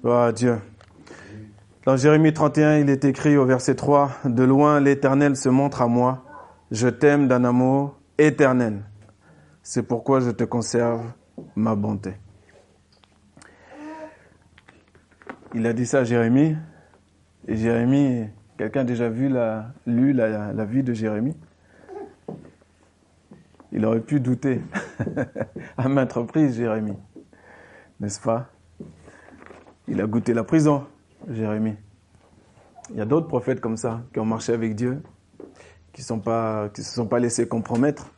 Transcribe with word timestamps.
Gloire 0.00 0.26
à 0.26 0.32
Dieu. 0.32 0.60
Dans 1.84 1.96
Jérémie 1.96 2.32
31, 2.32 2.78
il 2.78 2.88
est 2.88 3.04
écrit 3.04 3.36
au 3.36 3.44
verset 3.44 3.74
3, 3.74 4.12
De 4.26 4.44
loin 4.44 4.78
l'Éternel 4.78 5.34
se 5.34 5.48
montre 5.48 5.82
à 5.82 5.88
moi, 5.88 6.24
je 6.70 6.86
t'aime 6.86 7.26
d'un 7.26 7.42
amour 7.42 7.98
éternel. 8.16 8.84
C'est 9.60 9.82
pourquoi 9.82 10.20
je 10.20 10.30
te 10.30 10.44
conserve 10.44 11.02
ma 11.56 11.74
bonté. 11.74 12.14
Il 15.52 15.66
a 15.66 15.72
dit 15.72 15.84
ça 15.84 16.00
à 16.00 16.04
Jérémie. 16.04 16.54
Et 17.48 17.56
Jérémie, 17.56 18.28
quelqu'un 18.56 18.82
a 18.82 18.84
déjà 18.84 19.08
vu 19.08 19.28
la, 19.28 19.72
lu 19.84 20.12
la, 20.12 20.52
la 20.52 20.64
vie 20.64 20.84
de 20.84 20.92
Jérémie? 20.92 21.36
Il 23.72 23.84
aurait 23.84 24.00
pu 24.00 24.20
douter 24.20 24.62
à 25.76 25.88
maintes 25.88 26.12
reprises, 26.12 26.56
Jérémie. 26.56 26.98
N'est-ce 27.98 28.20
pas? 28.20 28.48
Il 29.88 30.00
a 30.00 30.06
goûté 30.06 30.34
la 30.34 30.44
prison, 30.44 30.86
Jérémie. 31.28 31.76
Il 32.90 32.96
y 32.96 33.00
a 33.00 33.06
d'autres 33.06 33.26
prophètes 33.26 33.60
comme 33.60 33.76
ça 33.76 34.02
qui 34.12 34.20
ont 34.20 34.26
marché 34.26 34.52
avec 34.52 34.74
Dieu, 34.74 35.02
qui 35.92 36.02
ne 36.02 36.04
se 36.04 36.82
sont 36.82 37.06
pas 37.06 37.18
laissés 37.18 37.48
compromettre. 37.48 38.10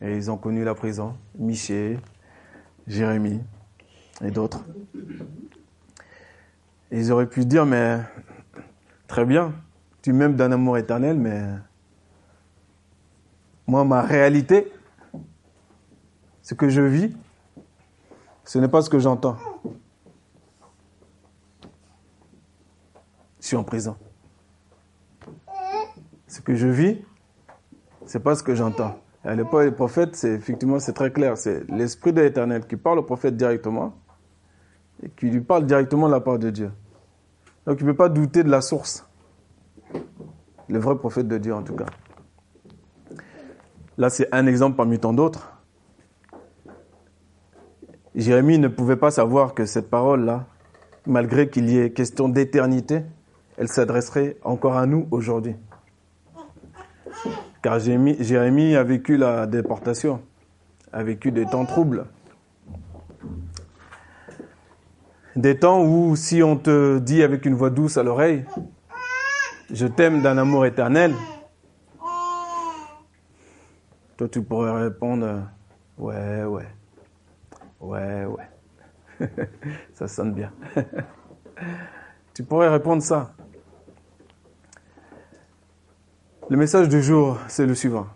Et 0.00 0.16
ils 0.16 0.30
ont 0.30 0.36
connu 0.36 0.64
la 0.64 0.74
prison. 0.74 1.16
Michée, 1.38 1.98
Jérémie 2.86 3.40
et 4.22 4.30
d'autres. 4.30 4.64
Ils 6.90 7.12
auraient 7.12 7.28
pu 7.28 7.44
dire, 7.44 7.66
mais 7.66 8.00
très 9.06 9.24
bien, 9.24 9.52
tu 10.02 10.12
m'aimes 10.12 10.36
d'un 10.36 10.52
amour 10.52 10.78
éternel, 10.78 11.18
mais 11.18 11.42
moi, 13.66 13.84
ma 13.84 14.02
réalité, 14.02 14.72
ce 16.42 16.54
que 16.54 16.68
je 16.68 16.80
vis, 16.80 17.14
ce 18.44 18.58
n'est 18.58 18.68
pas 18.68 18.80
ce 18.82 18.88
que 18.88 18.98
j'entends. 18.98 19.36
En 23.54 23.62
prison. 23.62 23.96
Ce 26.26 26.40
que 26.40 26.56
je 26.56 26.66
vis, 26.66 26.98
c'est 28.06 28.22
pas 28.22 28.34
ce 28.34 28.42
que 28.42 28.54
j'entends. 28.56 28.98
À 29.22 29.34
l'époque 29.34 29.64
des 29.64 29.70
prophètes, 29.70 30.16
c'est 30.16 30.32
effectivement 30.32 30.80
c'est 30.80 30.92
très 30.92 31.12
clair. 31.12 31.36
C'est 31.36 31.68
l'esprit 31.70 32.12
de 32.12 32.22
l'Éternel 32.22 32.66
qui 32.66 32.76
parle 32.76 32.98
au 32.98 33.02
prophète 33.02 33.36
directement 33.36 33.94
et 35.02 35.10
qui 35.10 35.30
lui 35.30 35.40
parle 35.40 35.66
directement 35.66 36.08
la 36.08 36.20
part 36.20 36.38
de 36.38 36.50
Dieu. 36.50 36.72
Donc 37.66 37.80
il 37.80 37.86
ne 37.86 37.92
peut 37.92 37.96
pas 37.96 38.08
douter 38.08 38.42
de 38.42 38.50
la 38.50 38.60
source. 38.60 39.06
Le 40.68 40.78
vrai 40.78 40.96
prophète 40.96 41.28
de 41.28 41.38
Dieu 41.38 41.54
en 41.54 41.62
tout 41.62 41.74
cas. 41.74 41.86
Là, 43.98 44.10
c'est 44.10 44.28
un 44.34 44.46
exemple 44.46 44.76
parmi 44.76 44.98
tant 44.98 45.12
d'autres. 45.12 45.52
Jérémie 48.14 48.58
ne 48.58 48.68
pouvait 48.68 48.96
pas 48.96 49.10
savoir 49.10 49.54
que 49.54 49.66
cette 49.66 49.90
parole-là, 49.90 50.46
malgré 51.06 51.48
qu'il 51.48 51.70
y 51.70 51.78
ait 51.78 51.92
question 51.92 52.28
d'éternité, 52.28 53.02
elle 53.56 53.68
s'adresserait 53.68 54.36
encore 54.42 54.76
à 54.76 54.86
nous 54.86 55.08
aujourd'hui. 55.10 55.56
Car 57.62 57.78
Jérémie 57.78 58.76
a 58.76 58.84
vécu 58.84 59.16
la 59.16 59.46
déportation, 59.46 60.22
a 60.92 61.02
vécu 61.02 61.32
des 61.32 61.46
temps 61.46 61.64
troubles. 61.64 62.06
Des 65.34 65.58
temps 65.58 65.82
où 65.82 66.16
si 66.16 66.42
on 66.42 66.56
te 66.56 66.98
dit 66.98 67.22
avec 67.22 67.44
une 67.44 67.54
voix 67.54 67.70
douce 67.70 67.98
à 67.98 68.02
l'oreille, 68.02 68.44
je 69.70 69.86
t'aime 69.86 70.22
d'un 70.22 70.38
amour 70.38 70.64
éternel, 70.64 71.12
toi 74.16 74.28
tu 74.28 74.42
pourrais 74.42 74.84
répondre, 74.84 75.42
ouais, 75.98 76.44
ouais, 76.44 76.66
ouais, 77.80 78.24
ouais. 78.24 79.28
ça 79.92 80.08
sonne 80.08 80.32
bien. 80.32 80.52
tu 82.34 82.42
pourrais 82.42 82.68
répondre 82.68 83.02
ça. 83.02 83.35
Le 86.48 86.56
message 86.56 86.88
du 86.88 87.02
jour, 87.02 87.40
c'est 87.48 87.66
le 87.66 87.74
suivant. 87.74 88.06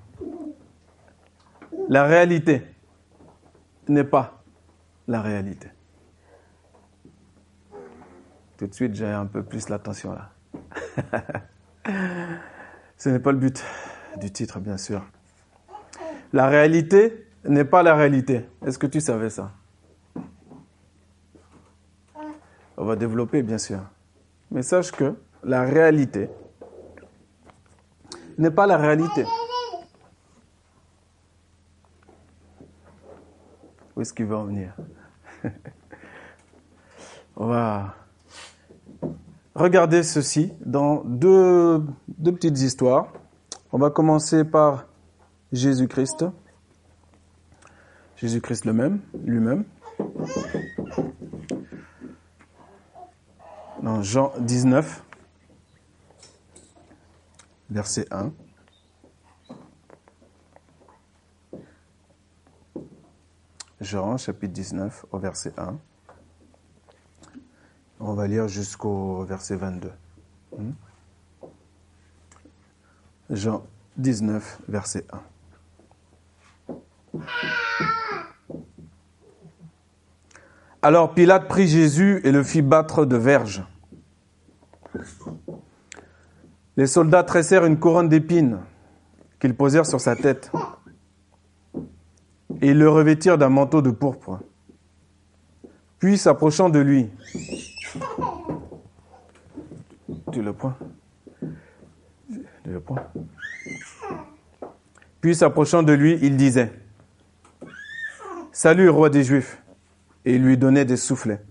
La 1.89 2.05
réalité 2.05 2.63
n'est 3.89 4.05
pas 4.05 4.45
la 5.09 5.21
réalité. 5.21 5.67
Tout 8.57 8.69
de 8.69 8.75
suite, 8.75 8.95
j'ai 8.95 9.09
un 9.09 9.27
peu 9.27 9.43
plus 9.43 9.69
l'attention 9.69 10.13
là. 10.13 10.31
Ce 12.97 13.09
n'est 13.09 13.19
pas 13.19 13.33
le 13.33 13.39
but 13.39 13.65
du 14.21 14.31
titre, 14.31 14.61
bien 14.61 14.77
sûr. 14.77 15.05
La 16.33 16.47
réalité 16.47 17.27
n'est 17.45 17.65
pas 17.65 17.83
la 17.83 17.97
réalité. 17.97 18.47
Est-ce 18.65 18.79
que 18.79 18.87
tu 18.87 19.01
savais 19.01 19.31
ça? 19.31 19.51
On 22.77 22.85
va 22.85 22.95
développer, 22.95 23.43
bien 23.43 23.59
sûr. 23.59 23.81
Mais 24.53 24.63
sache 24.63 24.93
que 24.93 25.17
la 25.43 25.65
réalité 25.65 26.29
n'est 28.41 28.51
pas 28.51 28.67
la 28.67 28.77
réalité. 28.77 29.25
Où 33.97 34.01
est-ce 34.01 34.13
qu'il 34.13 34.27
va 34.27 34.39
en 34.39 34.45
venir? 34.45 34.75
On 37.37 37.47
va 37.47 37.95
regarder 39.55 40.03
ceci 40.03 40.53
dans 40.65 41.03
deux, 41.05 41.85
deux 42.09 42.33
petites 42.33 42.59
histoires. 42.61 43.13
On 43.73 43.79
va 43.79 43.91
commencer 43.91 44.45
par 44.45 44.87
Jésus-Christ. 45.53 46.25
Jésus-Christ 48.17 48.65
le 48.65 48.73
même, 48.73 49.01
lui-même. 49.25 49.65
Dans 53.83 54.03
Jean 54.03 54.33
19 54.41 55.03
verset 57.71 58.07
1. 58.11 58.33
Jean 63.81 64.17
chapitre 64.19 64.53
19 64.53 65.07
au 65.11 65.19
verset 65.19 65.53
1. 65.57 65.79
On 68.01 68.15
va 68.15 68.27
lire 68.27 68.49
jusqu'au 68.49 69.25
verset 69.25 69.57
22. 69.57 69.91
Hmm? 70.57 70.73
Jean 73.31 73.65
19, 73.97 74.61
verset 74.69 75.07
1. 75.13 75.23
Alors 80.83 81.15
Pilate 81.15 81.47
prit 81.47 81.69
Jésus 81.69 82.21
et 82.25 82.33
le 82.33 82.43
fit 82.43 82.63
battre 82.63 83.05
de 83.05 83.17
verges. 83.17 83.63
Les 86.81 86.87
soldats 86.87 87.25
tressèrent 87.25 87.67
une 87.67 87.79
couronne 87.79 88.09
d'épines 88.09 88.61
qu'ils 89.39 89.55
posèrent 89.55 89.85
sur 89.85 90.01
sa 90.01 90.17
tête 90.17 90.51
et 92.63 92.71
ils 92.71 92.79
le 92.79 92.89
revêtirent 92.89 93.37
d'un 93.37 93.51
manteau 93.51 93.83
de 93.83 93.91
pourpre. 93.91 94.41
Puis 95.99 96.17
s'approchant 96.17 96.71
de 96.71 96.79
lui, 96.79 97.11
tu 100.33 100.41
le 100.41 100.55
prends? 100.55 100.73
Tu 101.43 102.71
le 102.71 102.81
prends? 102.81 102.97
Puis 105.21 105.35
s'approchant 105.35 105.83
de 105.83 105.93
lui, 105.93 106.19
il 106.23 106.39
disait 106.39 106.73
Salut, 108.53 108.89
roi 108.89 109.11
des 109.11 109.23
Juifs 109.23 109.63
et 110.25 110.39
lui 110.39 110.57
donnait 110.57 110.87
des 110.87 110.97
soufflets. 110.97 111.43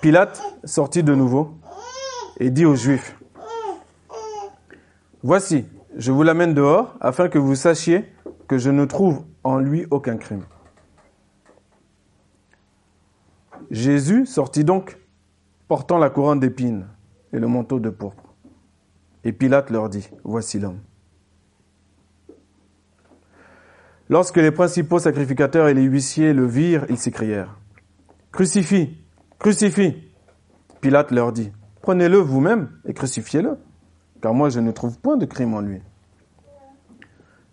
Pilate 0.00 0.40
sortit 0.64 1.02
de 1.02 1.14
nouveau 1.14 1.58
et 2.38 2.48
dit 2.48 2.64
aux 2.64 2.74
Juifs, 2.74 3.18
Voici, 5.22 5.66
je 5.94 6.10
vous 6.10 6.22
l'amène 6.22 6.54
dehors 6.54 6.96
afin 7.02 7.28
que 7.28 7.38
vous 7.38 7.54
sachiez 7.54 8.06
que 8.48 8.56
je 8.56 8.70
ne 8.70 8.86
trouve 8.86 9.22
en 9.44 9.58
lui 9.58 9.86
aucun 9.90 10.16
crime. 10.16 10.44
Jésus 13.70 14.24
sortit 14.24 14.64
donc, 14.64 14.98
portant 15.68 15.98
la 15.98 16.08
couronne 16.08 16.40
d'épines 16.40 16.86
et 17.34 17.38
le 17.38 17.46
manteau 17.46 17.78
de 17.78 17.90
pourpre. 17.90 18.34
Et 19.22 19.32
Pilate 19.32 19.68
leur 19.68 19.90
dit, 19.90 20.08
Voici 20.24 20.58
l'homme. 20.58 20.80
Lorsque 24.08 24.38
les 24.38 24.50
principaux 24.50 24.98
sacrificateurs 24.98 25.68
et 25.68 25.74
les 25.74 25.82
huissiers 25.82 26.32
le 26.32 26.46
virent, 26.46 26.86
ils 26.88 26.96
s'écrièrent, 26.96 27.58
Crucifie, 28.32 28.96
Crucifie. 29.40 29.94
Pilate 30.82 31.12
leur 31.12 31.32
dit, 31.32 31.50
prenez-le 31.80 32.18
vous-même 32.18 32.78
et 32.84 32.92
crucifiez-le, 32.92 33.56
car 34.20 34.34
moi 34.34 34.50
je 34.50 34.60
ne 34.60 34.70
trouve 34.70 34.98
point 34.98 35.16
de 35.16 35.24
crime 35.24 35.54
en 35.54 35.62
lui. 35.62 35.80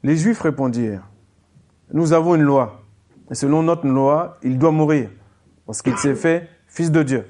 Les 0.04 0.18
Juifs 0.18 0.42
répondirent, 0.42 1.10
nous 1.94 2.12
avons 2.12 2.36
une 2.36 2.42
loi, 2.42 2.81
et 3.31 3.36
selon 3.36 3.63
notre 3.63 3.88
loi, 3.88 4.38
il 4.44 4.60
doit 4.60 4.72
mourir, 4.72 5.10
parce 5.66 5.81
qu'il 5.81 5.98
s'est 5.98 6.16
fait 6.16 6.50
fils 6.68 6.92
de 6.92 7.04
Dieu. 7.04 7.25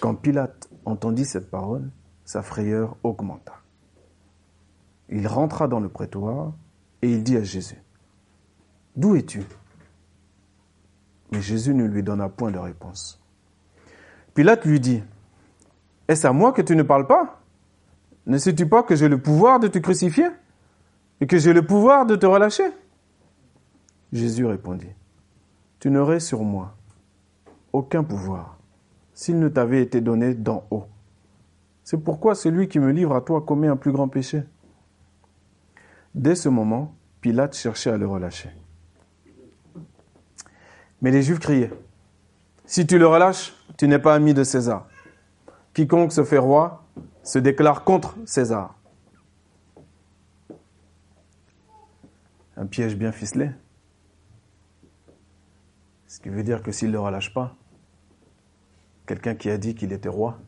Quand 0.00 0.16
Pilate 0.16 0.68
entendit 0.84 1.24
cette 1.24 1.48
parole, 1.48 1.88
sa 2.24 2.42
frayeur 2.42 2.96
augmenta. 3.04 3.60
Il 5.08 5.28
rentra 5.28 5.68
dans 5.68 5.78
le 5.78 5.88
prétoire 5.88 6.52
et 7.00 7.12
il 7.12 7.22
dit 7.22 7.36
à 7.36 7.44
Jésus, 7.44 7.80
D'où 8.96 9.14
es-tu? 9.14 9.44
Mais 11.30 11.40
Jésus 11.40 11.74
ne 11.74 11.84
lui 11.84 12.02
donna 12.02 12.28
point 12.28 12.50
de 12.50 12.58
réponse. 12.58 13.22
Pilate 14.36 14.66
lui 14.66 14.80
dit, 14.80 15.02
Est-ce 16.08 16.26
à 16.26 16.32
moi 16.32 16.52
que 16.52 16.60
tu 16.60 16.76
ne 16.76 16.82
parles 16.82 17.06
pas? 17.06 17.40
Ne 18.26 18.36
sais-tu 18.36 18.68
pas 18.68 18.82
que 18.82 18.94
j'ai 18.94 19.08
le 19.08 19.18
pouvoir 19.18 19.58
de 19.58 19.66
te 19.66 19.78
crucifier 19.78 20.26
et 21.22 21.26
que 21.26 21.38
j'ai 21.38 21.54
le 21.54 21.64
pouvoir 21.64 22.04
de 22.04 22.16
te 22.16 22.26
relâcher? 22.26 22.70
Jésus 24.12 24.44
répondit, 24.44 24.90
Tu 25.80 25.90
n'aurais 25.90 26.20
sur 26.20 26.42
moi 26.42 26.76
aucun 27.72 28.04
pouvoir 28.04 28.58
s'il 29.14 29.38
ne 29.38 29.48
t'avait 29.48 29.80
été 29.80 30.02
donné 30.02 30.34
d'en 30.34 30.64
haut. 30.70 30.84
C'est 31.82 31.96
pourquoi 31.96 32.34
celui 32.34 32.68
qui 32.68 32.78
me 32.78 32.92
livre 32.92 33.14
à 33.14 33.22
toi 33.22 33.40
commet 33.40 33.68
un 33.68 33.76
plus 33.76 33.92
grand 33.92 34.08
péché. 34.08 34.42
Dès 36.14 36.34
ce 36.34 36.50
moment, 36.50 36.94
Pilate 37.22 37.56
cherchait 37.56 37.90
à 37.90 37.96
le 37.96 38.06
relâcher. 38.06 38.50
Mais 41.00 41.10
les 41.10 41.22
Juifs 41.22 41.38
criaient, 41.38 41.72
Si 42.66 42.86
tu 42.86 42.98
le 42.98 43.06
relâches, 43.06 43.55
tu 43.76 43.88
n'es 43.88 43.98
pas 43.98 44.14
ami 44.14 44.34
de 44.34 44.44
César. 44.44 44.86
Quiconque 45.74 46.12
se 46.12 46.24
fait 46.24 46.38
roi 46.38 46.84
se 47.22 47.38
déclare 47.38 47.84
contre 47.84 48.16
César. 48.24 48.74
Un 52.56 52.66
piège 52.66 52.96
bien 52.96 53.12
ficelé. 53.12 53.50
Ce 56.06 56.20
qui 56.20 56.28
veut 56.28 56.42
dire 56.42 56.62
que 56.62 56.72
s'il 56.72 56.90
ne 56.90 56.98
relâche 56.98 57.34
pas, 57.34 57.54
quelqu'un 59.06 59.34
qui 59.34 59.50
a 59.50 59.58
dit 59.58 59.74
qu'il 59.74 59.92
était 59.92 60.08
roi, 60.08 60.38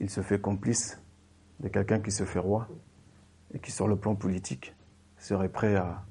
il 0.00 0.10
se 0.10 0.22
fait 0.22 0.40
complice 0.40 1.00
de 1.60 1.68
quelqu'un 1.68 2.00
qui 2.00 2.10
se 2.10 2.24
fait 2.24 2.38
roi 2.38 2.66
et 3.52 3.58
qui, 3.60 3.70
sur 3.70 3.86
le 3.86 3.96
plan 3.96 4.14
politique, 4.14 4.74
serait 5.18 5.50
prêt 5.50 5.76
à, 5.76 6.02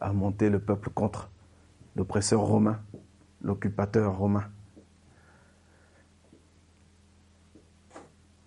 à 0.00 0.12
monter 0.12 0.48
le 0.48 0.58
peuple 0.58 0.90
contre 0.90 1.30
l'oppresseur 1.94 2.40
romain, 2.40 2.80
l'occupateur 3.42 4.16
romain. 4.16 4.44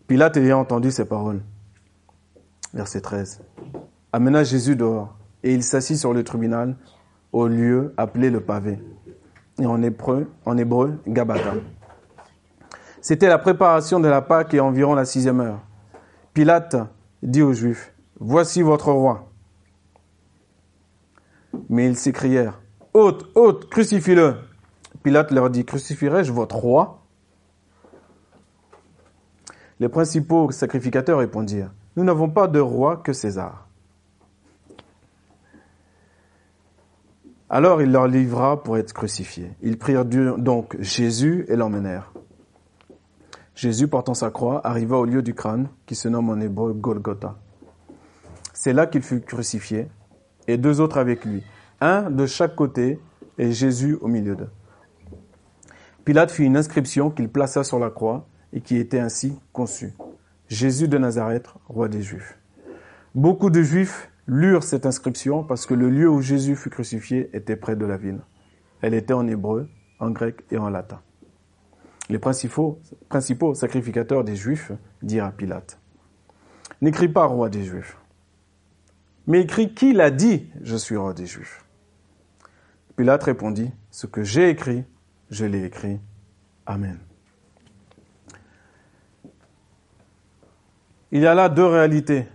Pilate 0.08 0.38
ayant 0.38 0.60
entendu 0.60 0.92
ces 0.92 1.06
paroles, 1.06 1.42
verset 2.74 3.02
13, 3.02 3.42
amena 4.12 4.44
Jésus 4.44 4.76
dehors 4.76 5.18
et 5.44 5.54
il 5.54 5.64
s'assit 5.64 5.98
sur 5.98 6.14
le 6.14 6.24
tribunal 6.24 6.76
au 7.32 7.48
lieu 7.48 7.94
appelé 7.98 8.30
le 8.30 8.42
pavé, 8.42 8.80
et 9.60 9.66
en 9.66 9.82
hébreu, 9.82 10.28
en 10.46 10.56
Gabata. 11.08 11.54
C'était 13.02 13.30
la 13.30 13.38
préparation 13.40 14.00
de 14.00 14.08
la 14.08 14.22
Pâque 14.22 14.54
et 14.54 14.60
environ 14.60 14.94
la 14.94 15.06
sixième 15.06 15.40
heure. 15.40 15.62
Pilate 16.34 16.76
dit 17.24 17.42
aux 17.42 17.54
Juifs, 17.54 17.94
Voici 18.20 18.62
votre 18.62 18.92
roi. 18.92 19.32
Mais 21.70 21.88
ils 21.88 21.98
s'écrièrent, 21.98 22.62
Hôte, 22.94 23.32
hôte, 23.34 23.70
crucifie-le. 23.70 24.36
Pilate 25.04 25.32
leur 25.32 25.50
dit, 25.50 25.66
Crucifierai-je 25.66 26.32
votre 26.32 26.56
roi? 26.56 27.02
Les 29.80 29.90
principaux 29.90 30.52
sacrificateurs 30.52 31.20
répondirent, 31.20 31.72
Nous 31.96 32.04
n'avons 32.04 32.30
pas 32.30 32.48
de 32.48 32.60
roi 32.60 32.98
que 32.98 33.14
César. 33.14 33.68
Alors 37.50 37.82
il 37.82 37.92
leur 37.92 38.08
livra 38.08 38.64
pour 38.64 38.78
être 38.78 38.94
crucifié. 38.94 39.52
Ils 39.62 39.78
prirent 39.78 40.06
donc 40.06 40.78
Jésus 40.80 41.46
et 41.50 41.58
l'emmenèrent. 41.58 42.14
Jésus, 43.56 43.90
portant 43.90 44.14
sa 44.14 44.30
croix, 44.30 44.66
arriva 44.66 44.98
au 44.98 45.04
lieu 45.04 45.22
du 45.22 45.34
crâne, 45.34 45.68
qui 45.86 45.96
se 45.96 46.08
nomme 46.08 46.30
en 46.30 46.40
hébreu 46.40 46.74
Golgotha. 46.74 47.36
C'est 48.54 48.72
là 48.72 48.88
qu'il 48.88 49.02
fut 49.02 49.20
crucifié, 49.20 49.88
et 50.48 50.58
deux 50.58 50.80
autres 50.80 50.98
avec 50.98 51.26
lui, 51.26 51.44
un 51.82 52.10
de 52.10 52.26
chaque 52.26 52.56
côté, 52.56 53.00
et 53.38 53.52
Jésus 53.52 53.98
au 54.00 54.08
milieu 54.08 54.36
d'eux. 54.36 54.50
Pilate 56.12 56.32
fit 56.32 56.44
une 56.44 56.58
inscription 56.58 57.10
qu'il 57.10 57.30
plaça 57.30 57.64
sur 57.64 57.80
la 57.80 57.90
croix, 57.90 58.28
et 58.52 58.60
qui 58.60 58.76
était 58.76 59.00
ainsi 59.00 59.40
conçue. 59.54 59.94
Jésus 60.50 60.90
de 60.90 60.98
Nazareth, 60.98 61.48
roi 61.70 61.88
des 61.88 62.02
Juifs. 62.02 62.38
Beaucoup 63.16 63.50
de 63.50 63.62
Juifs 63.62 64.12
lurent 64.28 64.64
cette 64.64 64.86
inscription 64.86 65.46
parce 65.46 65.66
que 65.66 65.74
le 65.74 65.90
lieu 65.90 66.10
où 66.10 66.20
Jésus 66.20 66.58
fut 66.58 66.70
crucifié 66.70 67.30
était 67.32 67.56
près 67.56 67.78
de 67.78 67.86
la 67.86 67.96
ville. 67.96 68.20
Elle 68.82 68.94
était 68.94 69.14
en 69.14 69.26
hébreu, 69.26 69.70
en 70.02 70.12
grec 70.12 70.44
et 70.52 70.58
en 70.58 70.68
latin. 70.68 71.00
Les 72.10 72.20
principaux, 72.20 72.82
principaux 73.08 73.54
sacrificateurs 73.54 74.26
des 74.26 74.36
Juifs 74.36 74.74
dirent 75.02 75.24
à 75.24 75.32
Pilate, 75.32 75.80
N'écris 76.82 77.08
pas 77.08 77.24
roi 77.24 77.48
des 77.48 77.64
Juifs, 77.64 77.96
mais 79.28 79.40
écris 79.40 79.74
qui 79.74 79.94
l'a 79.94 80.12
dit, 80.12 80.52
je 80.62 80.76
suis 80.76 80.98
roi 80.98 81.14
des 81.14 81.26
Juifs. 81.26 81.64
Pilate 82.98 83.24
répondit, 83.24 83.72
Ce 83.92 84.08
que 84.08 84.24
j'ai 84.24 84.50
écrit, 84.50 84.84
je 85.32 85.46
l'ai 85.46 85.64
écrit. 85.64 86.00
Amen. 86.66 87.00
Il 91.12 91.22
y 91.22 91.26
a 91.26 91.34
là 91.34 91.50
deux 91.50 91.66
réalités 91.66 92.28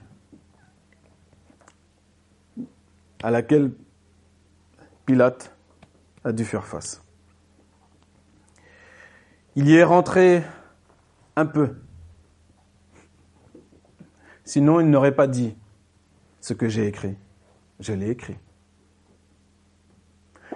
à 3.23 3.31
laquelle 3.31 3.71
Pilate 5.05 5.55
a 6.25 6.33
dû 6.33 6.45
faire 6.45 6.67
face. 6.67 7.03
Il 9.55 9.69
y 9.69 9.77
est 9.77 9.85
rentré 9.85 10.43
un 11.37 11.47
peu. 11.47 11.77
Sinon, 14.45 14.81
il 14.81 14.91
n'aurait 14.91 15.15
pas 15.15 15.27
dit 15.27 15.57
ce 16.41 16.53
que 16.53 16.69
j'ai 16.69 16.87
écrit. 16.87 17.17
Je 17.81 17.93
l'ai 17.93 18.11
écrit. 18.11 18.37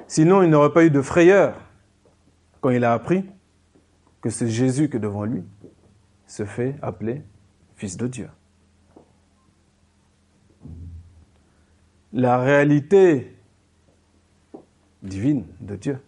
Sinon, 0.07 0.43
il 0.43 0.51
n'aurait 0.51 0.73
pas 0.73 0.85
eu 0.85 0.91
de 0.91 1.01
frayeur 1.01 1.69
quand 2.61 2.71
il 2.71 2.85
a 2.85 2.93
appris 2.93 3.25
que 4.21 4.31
c'est 4.31 4.49
Jésus 4.49 4.89
que 4.89 4.99
devant 4.99 5.25
lui 5.25 5.45
se 6.27 6.45
fait 6.45 6.77
appeler 6.83 7.23
Fils 7.77 7.97
de 7.97 8.07
Dieu. 8.07 8.29
la 12.12 12.39
réalité 12.39 13.37
divine 15.03 15.47
de 15.61 15.77
Dieu. 15.77 16.01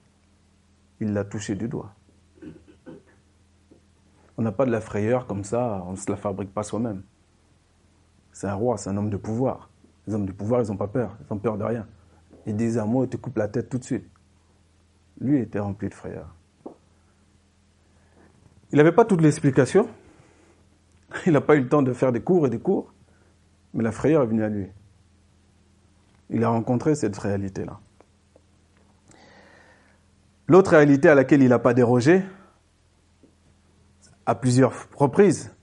Il 1.00 1.12
l'a 1.12 1.24
touché 1.24 1.54
du 1.54 1.68
doigt. 1.68 1.94
On 4.36 4.42
n'a 4.42 4.52
pas 4.52 4.66
de 4.66 4.70
la 4.70 4.80
frayeur 4.80 5.26
comme 5.26 5.44
ça, 5.44 5.82
on 5.86 5.92
ne 5.92 5.96
se 5.96 6.10
la 6.10 6.16
fabrique 6.16 6.52
pas 6.52 6.62
soi-même. 6.62 7.02
C'est 8.32 8.46
un 8.46 8.54
roi, 8.54 8.78
c'est 8.78 8.90
un 8.90 8.96
homme 8.96 9.10
de 9.10 9.16
pouvoir. 9.16 9.70
Les 10.06 10.14
hommes 10.14 10.26
de 10.26 10.32
pouvoir, 10.32 10.62
ils 10.62 10.68
n'ont 10.68 10.76
pas 10.76 10.88
peur, 10.88 11.16
ils 11.20 11.32
n'ont 11.32 11.38
peur 11.38 11.58
de 11.58 11.64
rien. 11.64 11.86
Ils 12.46 12.56
disent 12.56 12.78
un 12.78 12.86
mot, 12.86 13.04
ils 13.04 13.10
te 13.10 13.16
coupent 13.16 13.36
la 13.36 13.48
tête 13.48 13.68
tout 13.68 13.78
de 13.78 13.84
suite. 13.84 14.08
Lui 15.20 15.38
était 15.38 15.60
rempli 15.60 15.88
de 15.88 15.94
frayeur. 15.94 16.34
Il 18.72 18.78
n'avait 18.78 18.92
pas 18.92 19.04
toute 19.04 19.20
l'explication. 19.20 19.88
Il 21.26 21.32
n'a 21.32 21.40
pas 21.40 21.56
eu 21.56 21.60
le 21.60 21.68
temps 21.68 21.82
de 21.82 21.92
faire 21.92 22.12
des 22.12 22.20
cours 22.20 22.46
et 22.46 22.50
des 22.50 22.58
cours. 22.58 22.92
Mais 23.74 23.82
la 23.82 23.92
frayeur 23.92 24.22
est 24.22 24.26
venue 24.26 24.44
à 24.44 24.48
lui 24.48 24.68
il 26.32 26.42
a 26.44 26.48
rencontré 26.48 26.94
cette 26.94 27.16
réalité-là. 27.16 27.78
L'autre 30.48 30.70
réalité 30.70 31.08
à 31.08 31.14
laquelle 31.14 31.42
il 31.42 31.50
n'a 31.50 31.58
pas 31.58 31.74
dérogé, 31.74 32.22
à 34.26 34.34
plusieurs 34.34 34.72
reprises, 34.96 35.54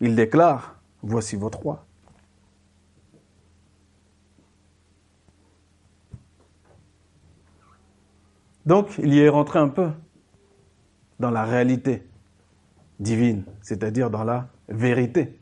il 0.00 0.16
déclare, 0.16 0.80
voici 1.02 1.36
votre 1.36 1.60
roi. 1.60 1.84
Donc, 8.66 8.98
il 8.98 9.12
y 9.12 9.20
est 9.20 9.28
rentré 9.28 9.58
un 9.58 9.68
peu 9.68 9.90
dans 11.20 11.30
la 11.30 11.44
réalité 11.44 12.02
divine, 12.98 13.44
c'est-à-dire 13.60 14.10
dans 14.10 14.24
la 14.24 14.48
vérité. 14.68 15.38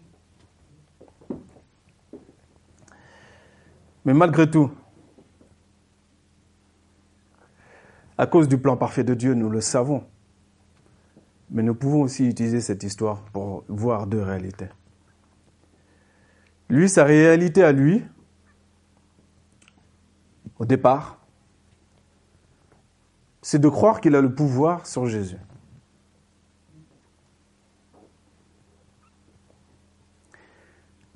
Mais 4.04 4.12
malgré 4.12 4.50
tout, 4.50 4.70
à 8.18 8.26
cause 8.26 8.48
du 8.48 8.58
plan 8.58 8.76
parfait 8.76 9.04
de 9.04 9.14
Dieu, 9.14 9.34
nous 9.34 9.48
le 9.48 9.60
savons. 9.60 10.04
Mais 11.50 11.62
nous 11.62 11.74
pouvons 11.74 12.02
aussi 12.02 12.26
utiliser 12.26 12.60
cette 12.60 12.82
histoire 12.82 13.22
pour 13.32 13.64
voir 13.68 14.06
deux 14.06 14.22
réalités. 14.22 14.68
Lui, 16.68 16.88
sa 16.88 17.04
réalité 17.04 17.62
à 17.62 17.72
lui, 17.72 18.04
au 20.58 20.66
départ, 20.66 21.20
c'est 23.40 23.60
de 23.60 23.68
croire 23.68 24.00
qu'il 24.00 24.16
a 24.16 24.20
le 24.20 24.34
pouvoir 24.34 24.86
sur 24.86 25.06
Jésus. 25.06 25.38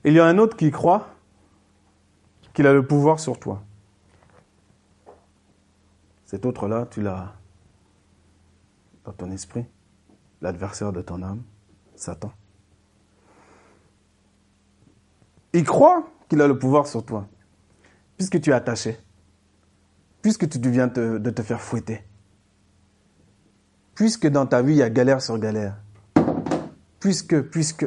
Il 0.04 0.14
y 0.14 0.21
a 0.21 0.26
un 0.26 0.38
autre 0.38 0.56
qui 0.56 0.71
croit 0.71 1.09
qu'il 2.52 2.66
a 2.66 2.73
le 2.73 2.87
pouvoir 2.87 3.21
sur 3.21 3.38
toi. 3.38 3.62
Cet 6.25 6.44
autre-là, 6.47 6.87
tu 6.90 7.02
l'as 7.02 7.35
dans 9.04 9.12
ton 9.12 9.30
esprit, 9.30 9.64
l'adversaire 10.40 10.92
de 10.92 11.02
ton 11.02 11.23
âme, 11.23 11.42
Satan. 11.94 12.32
Il 15.52 15.64
croit 15.64 16.04
qu'il 16.28 16.40
a 16.40 16.47
le 16.47 16.59
pouvoir 16.59 16.87
sur 16.87 17.04
toi, 17.04 17.26
puisque 18.16 18.40
tu 18.40 18.50
es 18.50 18.54
attaché. 18.54 18.99
puisque 20.23 20.49
tu 20.49 20.59
viens 20.71 20.87
de 20.87 21.30
te 21.30 21.42
faire 21.42 21.61
fouetter, 21.61 22.04
puisque 23.94 24.28
dans 24.28 24.47
ta 24.47 24.62
vie 24.62 24.75
il 24.75 24.78
y 24.78 24.82
a 24.82 24.88
galère 24.90 25.21
sur 25.21 25.38
galère, 25.38 25.76
puisque, 27.00 27.40
puisque. 27.42 27.87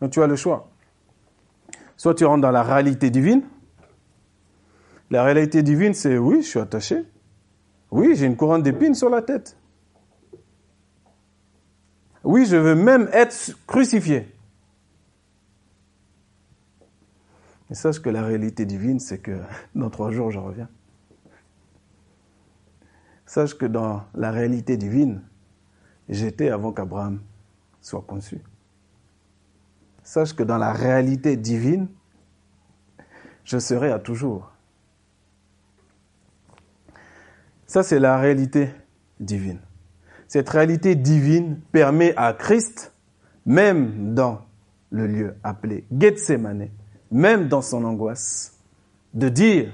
Donc 0.00 0.10
tu 0.10 0.22
as 0.22 0.26
le 0.26 0.36
choix. 0.36 0.68
Soit 1.96 2.14
tu 2.14 2.24
rentres 2.24 2.42
dans 2.42 2.50
la 2.50 2.62
réalité 2.62 3.10
divine. 3.10 3.42
La 5.10 5.24
réalité 5.24 5.62
divine, 5.62 5.94
c'est 5.94 6.18
oui, 6.18 6.42
je 6.42 6.48
suis 6.48 6.60
attaché. 6.60 7.04
Oui, 7.90 8.14
j'ai 8.14 8.26
une 8.26 8.36
couronne 8.36 8.62
d'épines 8.62 8.94
sur 8.94 9.08
la 9.08 9.22
tête. 9.22 9.56
Oui, 12.22 12.44
je 12.46 12.56
veux 12.56 12.74
même 12.74 13.08
être 13.12 13.56
crucifié. 13.66 14.34
Mais 17.68 17.74
sache 17.74 18.00
que 18.00 18.10
la 18.10 18.22
réalité 18.22 18.64
divine, 18.64 19.00
c'est 19.00 19.18
que 19.18 19.40
dans 19.74 19.90
trois 19.90 20.10
jours, 20.10 20.30
je 20.30 20.38
reviens. 20.38 20.68
Sache 23.26 23.54
que 23.54 23.66
dans 23.66 24.04
la 24.14 24.30
réalité 24.30 24.76
divine, 24.76 25.22
j'étais 26.08 26.48
avant 26.50 26.72
qu'Abraham 26.72 27.20
soit 27.80 28.02
conçu. 28.02 28.40
Sache 30.08 30.32
que 30.32 30.42
dans 30.42 30.56
la 30.56 30.72
réalité 30.72 31.36
divine, 31.36 31.86
je 33.44 33.58
serai 33.58 33.92
à 33.92 33.98
toujours. 33.98 34.50
Ça, 37.66 37.82
c'est 37.82 37.98
la 37.98 38.16
réalité 38.16 38.70
divine. 39.20 39.60
Cette 40.26 40.48
réalité 40.48 40.94
divine 40.94 41.60
permet 41.72 42.14
à 42.16 42.32
Christ, 42.32 42.94
même 43.44 44.14
dans 44.14 44.46
le 44.88 45.06
lieu 45.06 45.36
appelé 45.44 45.84
Gethsemane, 45.92 46.70
même 47.10 47.46
dans 47.48 47.60
son 47.60 47.84
angoisse, 47.84 48.58
de 49.12 49.28
dire, 49.28 49.70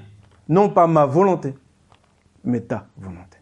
non 0.48 0.68
pas 0.68 0.88
ma 0.88 1.06
volonté, 1.06 1.54
mais 2.42 2.58
ta 2.58 2.88
volonté. 2.96 3.38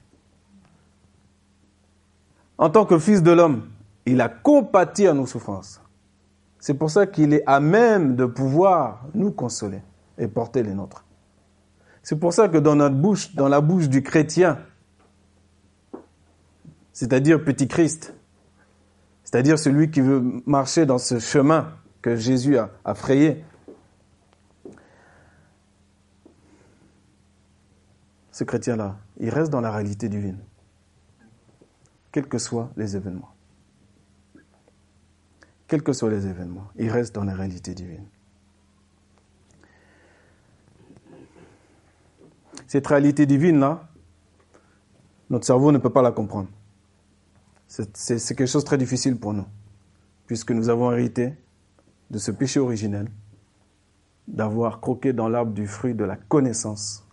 En 2.59 2.69
tant 2.69 2.85
que 2.85 2.99
fils 2.99 3.23
de 3.23 3.31
l'homme, 3.31 3.71
il 4.05 4.21
a 4.21 4.29
compati 4.29 5.07
à 5.07 5.15
nos 5.15 5.25
souffrances. 5.25 5.82
C'est 6.63 6.75
pour 6.75 6.93
ça 6.93 7.09
qu'il 7.09 7.35
est 7.35 7.43
à 7.45 7.59
même 7.59 8.15
de 8.15 8.25
pouvoir 8.25 9.09
nous 9.15 9.33
consoler 9.33 9.83
et 10.17 10.29
porter 10.29 10.63
les 10.63 10.75
nôtres. 10.75 11.05
C'est 12.05 12.21
pour 12.21 12.33
ça 12.33 12.49
que 12.49 12.57
dans 12.57 12.77
notre 12.77 12.95
bouche, 12.95 13.35
dans 13.35 13.49
la 13.49 13.61
bouche 13.61 13.89
du 13.89 14.05
chrétien, 14.05 14.61
c'est-à-dire 16.93 17.43
petit 17.43 17.67
Christ, 17.67 18.15
c'est-à-dire 19.25 19.59
celui 19.59 19.91
qui 19.91 20.01
veut 20.01 20.23
marcher 20.47 20.87
dans 20.87 20.99
ce 20.99 21.19
chemin 21.19 21.73
que 22.01 22.15
Jésus 22.15 22.57
a, 22.57 22.71
a 22.85 22.95
frayé, 22.95 23.45
ce 28.31 28.45
chrétien-là, 28.45 28.99
il 29.19 29.31
reste 29.31 29.51
dans 29.51 29.61
la 29.61 29.73
réalité 29.73 30.09
divine, 30.09 30.39
quels 32.13 32.29
que 32.29 32.39
soient 32.39 32.71
les 32.77 32.95
événements. 32.95 33.32
Quels 35.73 35.83
que 35.83 35.95
soient 35.95 36.11
les 36.11 36.27
événements, 36.27 36.69
il 36.77 36.91
reste 36.91 37.15
dans 37.15 37.25
la 37.25 37.33
réalité 37.33 37.73
divine. 37.73 38.05
Cette 42.67 42.87
réalité 42.87 43.25
divine-là, 43.25 43.89
notre 45.31 45.47
cerveau 45.47 45.73
ne 45.73 45.79
peut 45.79 45.89
pas 45.89 46.03
la 46.03 46.13
comprendre. 46.13 46.51
C'est 47.69 48.35
quelque 48.37 48.45
chose 48.45 48.65
de 48.65 48.67
très 48.67 48.77
difficile 48.77 49.19
pour 49.19 49.33
nous, 49.33 49.47
puisque 50.27 50.51
nous 50.51 50.69
avons 50.69 50.93
hérité 50.93 51.39
de 52.11 52.19
ce 52.19 52.33
péché 52.33 52.61
originel, 52.61 53.11
d'avoir 54.29 54.79
croqué 54.79 55.15
dans 55.15 55.31
l'arbre 55.31 55.53
du 55.53 55.67
fruit 55.67 55.95
de 55.95 56.05
la 56.05 56.17
connaissance 56.17 57.09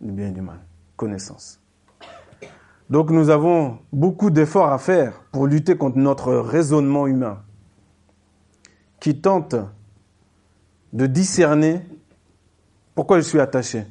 du 0.00 0.10
bien 0.10 0.28
et 0.28 0.32
du 0.32 0.40
mal. 0.40 0.60
Connaissance. 0.96 1.61
Donc 2.92 3.10
nous 3.10 3.30
avons 3.30 3.78
beaucoup 3.90 4.28
d'efforts 4.28 4.70
à 4.70 4.76
faire 4.76 5.22
pour 5.32 5.46
lutter 5.46 5.78
contre 5.78 5.96
notre 5.96 6.34
raisonnement 6.34 7.06
humain, 7.06 7.42
qui 9.00 9.18
tente 9.18 9.54
de 10.92 11.06
discerner 11.06 11.80
pourquoi 12.94 13.16
je 13.16 13.24
suis 13.24 13.40
attaché, 13.40 13.86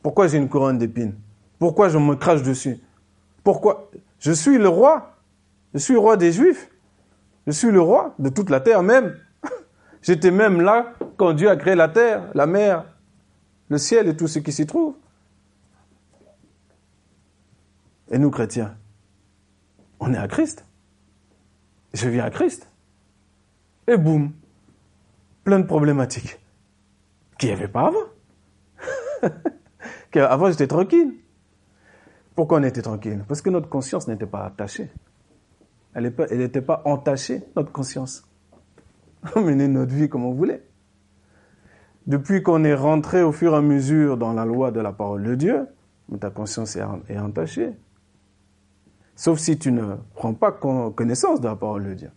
pourquoi 0.00 0.28
j'ai 0.28 0.38
une 0.38 0.48
couronne 0.48 0.78
d'épines, 0.78 1.16
pourquoi 1.58 1.88
je 1.88 1.98
me 1.98 2.14
crache 2.14 2.44
dessus, 2.44 2.78
pourquoi 3.42 3.90
je 4.20 4.30
suis 4.30 4.58
le 4.58 4.68
roi. 4.68 5.16
Je 5.74 5.80
suis 5.80 5.94
le 5.94 5.98
roi 5.98 6.16
des 6.16 6.30
Juifs. 6.30 6.70
Je 7.48 7.52
suis 7.52 7.72
le 7.72 7.80
roi 7.80 8.14
de 8.20 8.28
toute 8.28 8.48
la 8.48 8.60
terre 8.60 8.84
même. 8.84 9.16
J'étais 10.02 10.30
même 10.30 10.60
là 10.60 10.92
quand 11.16 11.32
Dieu 11.32 11.50
a 11.50 11.56
créé 11.56 11.74
la 11.74 11.88
terre, 11.88 12.30
la 12.32 12.46
mer, 12.46 12.84
le 13.70 13.78
ciel 13.78 14.06
et 14.06 14.16
tout 14.16 14.28
ce 14.28 14.38
qui 14.38 14.52
s'y 14.52 14.66
trouve. 14.66 14.94
Et 18.10 18.18
nous, 18.18 18.30
chrétiens, 18.30 18.76
on 20.00 20.12
est 20.12 20.18
à 20.18 20.28
Christ. 20.28 20.64
Je 21.94 22.08
viens 22.08 22.24
à 22.24 22.30
Christ. 22.30 22.70
Et 23.88 23.96
boum, 23.96 24.32
plein 25.44 25.60
de 25.60 25.66
problématiques 25.66 26.38
qu'il 27.38 27.48
n'y 27.48 27.54
avait 27.54 27.68
pas 27.68 27.88
avant. 27.88 29.30
avant, 30.14 30.50
j'étais 30.50 30.66
tranquille. 30.66 31.14
Pourquoi 32.34 32.58
on 32.58 32.62
était 32.62 32.82
tranquille? 32.82 33.24
Parce 33.26 33.42
que 33.42 33.50
notre 33.50 33.68
conscience 33.68 34.08
n'était 34.08 34.26
pas 34.26 34.44
attachée. 34.44 34.90
Elle 35.94 36.12
n'était 36.32 36.60
pas 36.60 36.82
entachée, 36.84 37.42
notre 37.56 37.72
conscience. 37.72 38.28
On 39.34 39.40
menait 39.40 39.68
notre 39.68 39.94
vie 39.94 40.10
comme 40.10 40.26
on 40.26 40.32
voulait. 40.32 40.62
Depuis 42.06 42.42
qu'on 42.42 42.62
est 42.64 42.74
rentré 42.74 43.22
au 43.22 43.32
fur 43.32 43.54
et 43.54 43.56
à 43.56 43.62
mesure 43.62 44.18
dans 44.18 44.34
la 44.34 44.44
loi 44.44 44.70
de 44.70 44.80
la 44.80 44.92
parole 44.92 45.24
de 45.24 45.34
Dieu, 45.34 45.66
ta 46.20 46.30
conscience 46.30 46.76
est 46.76 47.18
entachée. 47.18 47.72
Sauf 49.16 49.38
si 49.38 49.58
tu 49.58 49.72
ne 49.72 49.96
prends 50.14 50.34
pas 50.34 50.52
connaissance 50.52 51.40
de 51.40 51.48
la 51.48 51.56
parole 51.56 51.84
de 51.88 51.94
Dieu. 51.94 52.10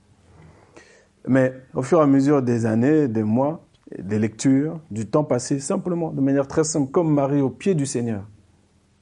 Mais 1.27 1.53
au 1.74 1.82
fur 1.82 2.00
et 2.00 2.03
à 2.03 2.08
mesure 2.08 2.41
des 2.41 2.65
années, 2.65 3.08
des 3.08 3.24
mois, 3.24 3.65
des 3.98 4.20
lectures, 4.20 4.79
du 4.91 5.08
temps 5.08 5.24
passé, 5.24 5.60
simplement, 5.60 6.12
de 6.12 6.22
manière 6.22 6.48
très 6.48 6.65
simple, 6.65 6.91
comme 6.91 7.13
Marie 7.13 7.41
au 7.41 7.50
pied 7.50 7.74
du 7.74 7.86
Seigneur. 7.86 8.24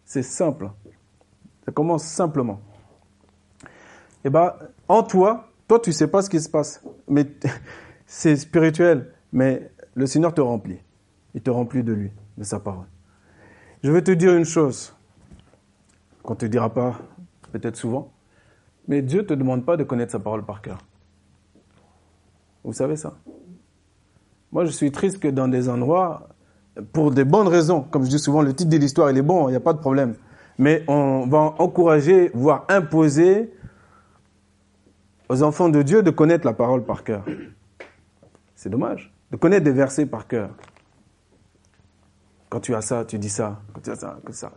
C'est 0.06 0.24
simple. 0.24 0.70
Ça 1.66 1.72
commence 1.72 2.04
simplement. 2.04 2.62
Eh 4.24 4.30
ben, 4.30 4.54
en 4.88 5.04
toi, 5.04 5.50
toi, 5.68 5.80
tu 5.80 5.92
sais 5.92 6.08
pas 6.08 6.22
ce 6.22 6.30
qui 6.30 6.40
se 6.40 6.50
passe. 6.50 6.84
Mais 7.08 7.26
c'est 8.06 8.36
spirituel. 8.36 9.12
Mais 9.32 9.72
le 9.96 10.06
Seigneur 10.06 10.34
te 10.34 10.42
remplit. 10.42 10.80
Il 11.34 11.42
te 11.42 11.50
remplit 11.50 11.84
de 11.84 11.94
lui, 11.94 12.12
de 12.38 12.44
sa 12.44 12.60
parole. 12.60 12.88
Je 13.84 13.92
vais 13.92 14.02
te 14.02 14.12
dire 14.12 14.36
une 14.36 14.46
chose 14.46 14.96
qu'on 16.24 16.36
te 16.36 16.46
dira 16.46 16.74
pas 16.74 17.00
peut-être 17.60 17.76
souvent. 17.76 18.12
Mais 18.88 19.02
Dieu 19.02 19.22
ne 19.22 19.28
te 19.28 19.34
demande 19.34 19.66
pas 19.66 19.78
de 19.78 19.84
connaître 19.84 20.12
sa 20.12 20.20
parole 20.20 20.44
par 20.44 20.62
cœur. 20.62 20.80
Vous 22.64 22.74
savez 22.74 22.96
ça? 22.96 23.14
Moi, 24.52 24.66
je 24.66 24.72
suis 24.72 24.92
triste 24.92 25.20
que 25.20 25.28
dans 25.28 25.48
des 25.48 25.70
endroits, 25.70 26.30
pour 26.94 27.12
des 27.12 27.26
bonnes 27.26 27.48
raisons, 27.48 27.82
comme 27.82 28.04
je 28.04 28.10
dis 28.10 28.20
souvent, 28.20 28.42
le 28.42 28.54
titre 28.54 28.70
de 28.70 28.78
l'histoire, 28.78 29.12
il 29.12 29.18
est 29.18 29.22
bon, 29.22 29.48
il 29.50 29.52
n'y 29.52 29.58
a 29.58 29.62
pas 29.62 29.74
de 29.74 29.80
problème 29.80 30.16
mais 30.58 30.84
on 30.88 31.28
va 31.28 31.56
encourager, 31.60 32.32
voire 32.34 32.66
imposer 32.70 33.54
aux 35.30 35.44
enfants 35.44 35.70
de 35.70 35.82
Dieu 35.82 36.04
de 36.04 36.10
connaître 36.10 36.46
la 36.46 36.54
parole 36.54 36.84
par 36.84 37.04
cœur. 37.04 37.24
C'est 38.56 38.70
dommage. 38.70 39.14
De 39.32 39.38
connaître 39.38 39.66
des 39.66 39.72
versets 39.72 40.06
par 40.06 40.28
cœur. 40.28 40.50
Quand 42.50 42.62
tu 42.62 42.74
as 42.74 42.82
ça, 42.82 43.06
tu 43.06 43.20
dis 43.20 43.30
ça. 43.30 43.62
Quand 43.74 43.82
tu 43.82 43.92
as 43.92 43.96
ça, 43.96 44.20
que 44.26 44.32
ça. 44.32 44.52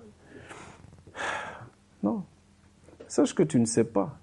Non. 2.03 2.25
Sache 3.11 3.35
que 3.35 3.43
tu 3.43 3.61
ne 3.61 3.67
sais 3.67 3.85
pas. 3.85 4.19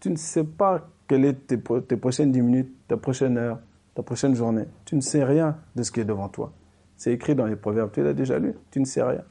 Tu 0.00 0.10
ne 0.10 0.16
sais 0.16 0.44
pas 0.44 0.88
quelles 1.06 1.36
sont 1.50 1.80
tes, 1.82 1.96
prochaines 1.96 2.32
dix 2.32 2.42
minutes, 2.42 2.74
ta 2.88 2.96
prochaine 2.96 3.36
heure, 3.36 3.60
ta 3.94 4.02
prochaine 4.02 4.34
journée. 4.34 4.64
Tu 4.84 4.96
ne 4.96 5.00
sais 5.00 5.24
rien 5.24 5.58
de 5.76 5.82
ce 5.82 5.92
qui 5.92 6.00
est 6.00 6.04
devant 6.04 6.28
toi. 6.28 6.52
C'est 6.96 7.12
écrit 7.12 7.34
dans 7.34 7.46
les 7.46 7.56
proverbes. 7.56 7.90
Tu 7.92 8.02
l'as 8.02 8.14
déjà 8.14 8.38
lu? 8.38 8.54
Tu 8.70 8.80
ne 8.80 8.84
sais 8.84 9.02
rien. 9.02 9.22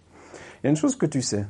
Il 0.62 0.66
y 0.66 0.68
a 0.68 0.70
une 0.70 0.76
chose 0.76 0.96
que 0.96 1.06
tu 1.06 1.22
sais 1.22 1.46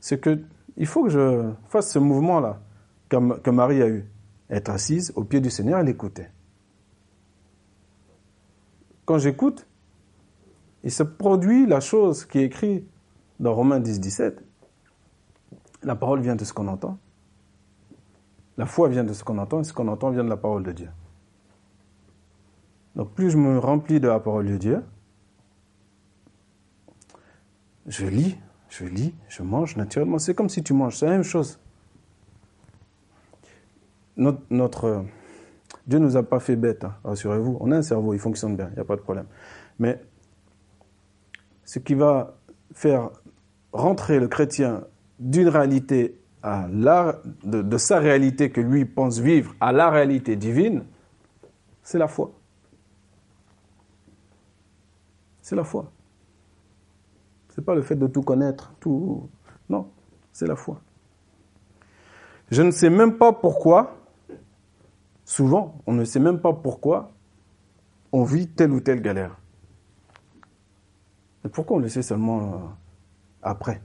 c'est 0.00 0.20
que 0.20 0.40
il 0.76 0.86
faut 0.86 1.04
que 1.04 1.10
je 1.10 1.50
fasse 1.68 1.90
ce 1.90 1.98
mouvement-là 1.98 2.60
que, 3.08 3.50
Marie 3.50 3.82
a 3.82 3.88
eu. 3.88 4.04
Être 4.50 4.70
assise 4.70 5.12
au 5.16 5.24
pied 5.24 5.40
du 5.40 5.50
Seigneur 5.50 5.80
et 5.80 5.84
l'écouter. 5.84 6.26
Quand 9.04 9.18
j'écoute, 9.18 9.66
il 10.84 10.92
se 10.92 11.02
produit 11.02 11.66
la 11.66 11.80
chose 11.80 12.24
qui 12.24 12.38
est 12.38 12.44
écrite 12.44 12.86
dans 13.40 13.54
Romains 13.54 13.80
10, 13.80 14.00
17. 14.00 14.42
La 15.82 15.96
parole 15.96 16.20
vient 16.20 16.36
de 16.36 16.44
ce 16.44 16.52
qu'on 16.52 16.68
entend. 16.68 16.98
La 18.56 18.66
foi 18.66 18.88
vient 18.88 19.04
de 19.04 19.12
ce 19.12 19.22
qu'on 19.22 19.38
entend 19.38 19.60
et 19.60 19.64
ce 19.64 19.72
qu'on 19.72 19.88
entend 19.88 20.10
vient 20.10 20.24
de 20.24 20.28
la 20.28 20.36
parole 20.36 20.64
de 20.64 20.72
Dieu. 20.72 20.90
Donc 22.96 23.12
plus 23.12 23.30
je 23.30 23.36
me 23.36 23.58
remplis 23.58 24.00
de 24.00 24.08
la 24.08 24.18
parole 24.18 24.46
de 24.46 24.56
Dieu, 24.56 24.84
je 27.86 28.06
lis 28.06 28.36
je 28.68 28.84
lis, 28.84 29.14
je 29.28 29.42
mange 29.42 29.76
naturellement. 29.76 30.18
C'est 30.18 30.34
comme 30.34 30.48
si 30.48 30.62
tu 30.62 30.72
manges, 30.72 30.96
c'est 30.96 31.06
la 31.06 31.12
même 31.12 31.22
chose. 31.22 31.58
Notre, 34.16 35.04
Dieu 35.86 35.98
ne 35.98 36.04
nous 36.04 36.16
a 36.16 36.22
pas 36.22 36.40
fait 36.40 36.56
bête, 36.56 36.84
hein, 36.84 36.96
rassurez-vous. 37.04 37.56
On 37.60 37.70
a 37.70 37.76
un 37.76 37.82
cerveau, 37.82 38.14
il 38.14 38.18
fonctionne 38.18 38.56
bien, 38.56 38.68
il 38.70 38.74
n'y 38.74 38.80
a 38.80 38.84
pas 38.84 38.96
de 38.96 39.00
problème. 39.00 39.26
Mais 39.78 40.02
ce 41.64 41.78
qui 41.78 41.94
va 41.94 42.36
faire 42.72 43.10
rentrer 43.72 44.18
le 44.18 44.26
chrétien 44.26 44.84
d'une 45.18 45.48
réalité 45.48 46.18
à 46.42 46.68
la, 46.70 47.20
de, 47.44 47.76
sa 47.78 47.98
réalité 47.98 48.50
que 48.50 48.60
lui 48.60 48.84
pense 48.84 49.18
vivre 49.18 49.54
à 49.60 49.72
la 49.72 49.90
réalité 49.90 50.36
divine, 50.36 50.84
c'est 51.82 51.98
la 51.98 52.08
foi. 52.08 52.32
C'est 55.40 55.56
la 55.56 55.64
foi. 55.64 55.90
C'est 57.48 57.64
pas 57.64 57.74
le 57.74 57.82
fait 57.82 57.96
de 57.96 58.06
tout 58.06 58.22
connaître, 58.22 58.72
tout. 58.78 59.28
Non, 59.68 59.88
c'est 60.32 60.46
la 60.46 60.56
foi. 60.56 60.80
Je 62.50 62.62
ne 62.62 62.70
sais 62.70 62.90
même 62.90 63.18
pas 63.18 63.32
pourquoi, 63.32 63.96
souvent, 65.24 65.82
on 65.86 65.92
ne 65.92 66.04
sait 66.04 66.20
même 66.20 66.40
pas 66.40 66.52
pourquoi 66.52 67.10
on 68.12 68.24
vit 68.24 68.48
telle 68.48 68.72
ou 68.72 68.80
telle 68.80 69.02
galère. 69.02 69.36
Et 71.44 71.48
pourquoi 71.48 71.76
on 71.76 71.80
le 71.80 71.88
sait 71.88 72.02
seulement 72.02 72.42
euh, 72.42 72.58
après? 73.42 73.82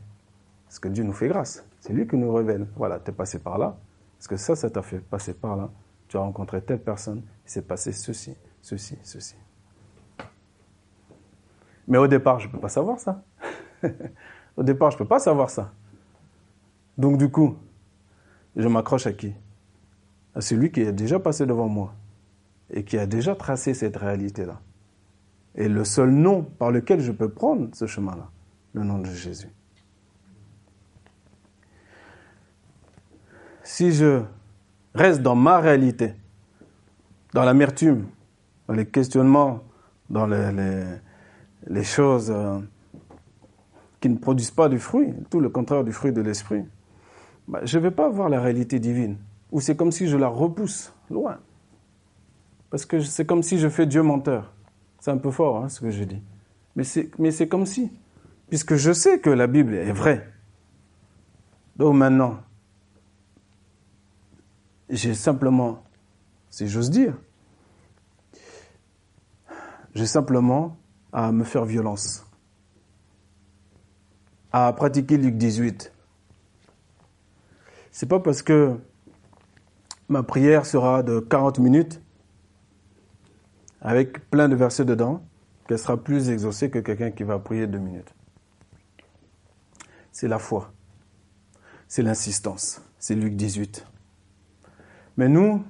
Parce 0.73 0.79
que 0.79 0.87
Dieu 0.87 1.03
nous 1.03 1.13
fait 1.13 1.27
grâce. 1.27 1.63
C'est 1.81 1.93
lui 1.93 2.07
qui 2.07 2.17
nous 2.17 2.33
révèle. 2.33 2.65
Voilà, 2.75 2.99
tu 2.99 3.11
es 3.11 3.13
passé 3.13 3.37
par 3.37 3.59
là. 3.59 3.77
Parce 4.17 4.27
que 4.27 4.37
ça, 4.37 4.55
ça 4.55 4.71
t'a 4.71 4.81
fait 4.81 4.97
passer 4.97 5.35
par 5.35 5.55
là. 5.55 5.69
Tu 6.07 6.17
as 6.17 6.19
rencontré 6.19 6.63
telle 6.63 6.81
personne. 6.81 7.21
Il 7.45 7.51
s'est 7.51 7.61
passé 7.61 7.91
ceci, 7.91 8.35
ceci, 8.59 8.97
ceci. 9.03 9.35
Mais 11.87 11.99
au 11.99 12.07
départ, 12.07 12.39
je 12.39 12.47
ne 12.47 12.53
peux 12.53 12.59
pas 12.59 12.69
savoir 12.69 12.99
ça. 12.99 13.21
au 14.57 14.63
départ, 14.63 14.89
je 14.89 14.95
ne 14.95 14.97
peux 14.97 15.07
pas 15.07 15.19
savoir 15.19 15.51
ça. 15.51 15.71
Donc 16.97 17.19
du 17.19 17.29
coup, 17.29 17.55
je 18.55 18.67
m'accroche 18.67 19.05
à 19.05 19.13
qui? 19.13 19.31
À 20.33 20.41
celui 20.41 20.71
qui 20.71 20.81
est 20.81 20.91
déjà 20.91 21.19
passé 21.19 21.45
devant 21.45 21.67
moi 21.67 21.93
et 22.71 22.83
qui 22.83 22.97
a 22.97 23.05
déjà 23.05 23.35
tracé 23.35 23.75
cette 23.75 23.97
réalité-là. 23.97 24.59
Et 25.53 25.69
le 25.69 25.85
seul 25.85 26.09
nom 26.09 26.41
par 26.41 26.71
lequel 26.71 26.99
je 26.99 27.11
peux 27.11 27.29
prendre 27.29 27.69
ce 27.75 27.85
chemin-là, 27.85 28.31
le 28.73 28.83
nom 28.83 28.97
de 28.97 29.05
Jésus. 29.05 29.51
Si 33.63 33.91
je 33.91 34.21
reste 34.93 35.21
dans 35.21 35.35
ma 35.35 35.59
réalité, 35.59 36.13
dans 37.33 37.43
l'amertume, 37.43 38.07
dans 38.67 38.73
les 38.73 38.85
questionnements, 38.85 39.61
dans 40.09 40.27
les, 40.27 41.83
choses 41.83 42.29
euh, 42.29 42.59
qui 43.99 44.09
ne 44.09 44.17
produisent 44.17 44.51
pas 44.51 44.69
du 44.69 44.79
fruit, 44.79 45.13
tout 45.29 45.39
le 45.39 45.49
contraire 45.49 45.83
du 45.83 45.91
fruit 45.91 46.11
de 46.11 46.21
l'esprit, 46.21 46.65
bah, 47.47 47.61
je 47.63 47.77
ne 47.77 47.83
vais 47.83 47.91
pas 47.91 48.09
voir 48.09 48.29
la 48.29 48.41
réalité 48.41 48.79
divine. 48.79 49.17
Ou 49.51 49.61
c'est 49.61 49.75
comme 49.75 49.91
si 49.91 50.07
je 50.07 50.17
la 50.17 50.27
repousse 50.27 50.93
loin. 51.09 51.37
Parce 52.69 52.85
que 52.85 52.99
c'est 52.99 53.25
comme 53.25 53.43
si 53.43 53.59
je 53.59 53.69
fais 53.69 53.85
Dieu 53.85 54.01
menteur. 54.01 54.51
C'est 54.99 55.11
un 55.11 55.17
peu 55.17 55.31
fort 55.31 55.63
hein, 55.63 55.69
ce 55.69 55.79
que 55.79 55.89
je 55.89 56.03
dis. 56.03 56.21
Mais 56.75 56.83
c'est 56.83 57.47
comme 57.47 57.65
si. 57.65 57.91
Puisque 58.49 58.75
je 58.75 58.91
sais 58.91 59.19
que 59.19 59.29
la 59.29 59.47
Bible 59.47 59.75
est 59.75 59.91
vraie. 59.91 60.27
Donc 61.77 61.95
maintenant, 61.95 62.39
j'ai 64.89 65.13
simplement, 65.13 65.83
si 66.49 66.67
j'ose 66.67 66.89
dire, 66.89 67.17
j'ai 69.95 70.05
simplement 70.05 70.77
à 71.11 71.31
me 71.31 71.43
faire 71.43 71.65
violence, 71.65 72.25
à 74.51 74.71
pratiquer 74.73 75.17
Luc 75.17 75.37
18. 75.37 75.91
C'est 77.91 78.07
pas 78.07 78.19
parce 78.19 78.41
que 78.41 78.77
ma 80.09 80.23
prière 80.23 80.65
sera 80.65 81.03
de 81.03 81.19
40 81.19 81.59
minutes 81.59 82.01
avec 83.81 84.29
plein 84.29 84.47
de 84.47 84.55
versets 84.55 84.85
dedans, 84.85 85.21
qu'elle 85.67 85.77
sera 85.77 85.97
plus 85.97 86.29
exaucée 86.29 86.69
que 86.69 86.79
quelqu'un 86.79 87.11
qui 87.11 87.23
va 87.23 87.37
prier 87.37 87.67
deux 87.67 87.79
minutes. 87.79 88.13
C'est 90.11 90.27
la 90.27 90.39
foi. 90.39 90.71
C'est 91.87 92.01
l'insistance. 92.01 92.81
C'est 92.97 93.15
Luc 93.15 93.35
18. 93.35 93.85
Mais 95.17 95.29
nous, 95.29 95.63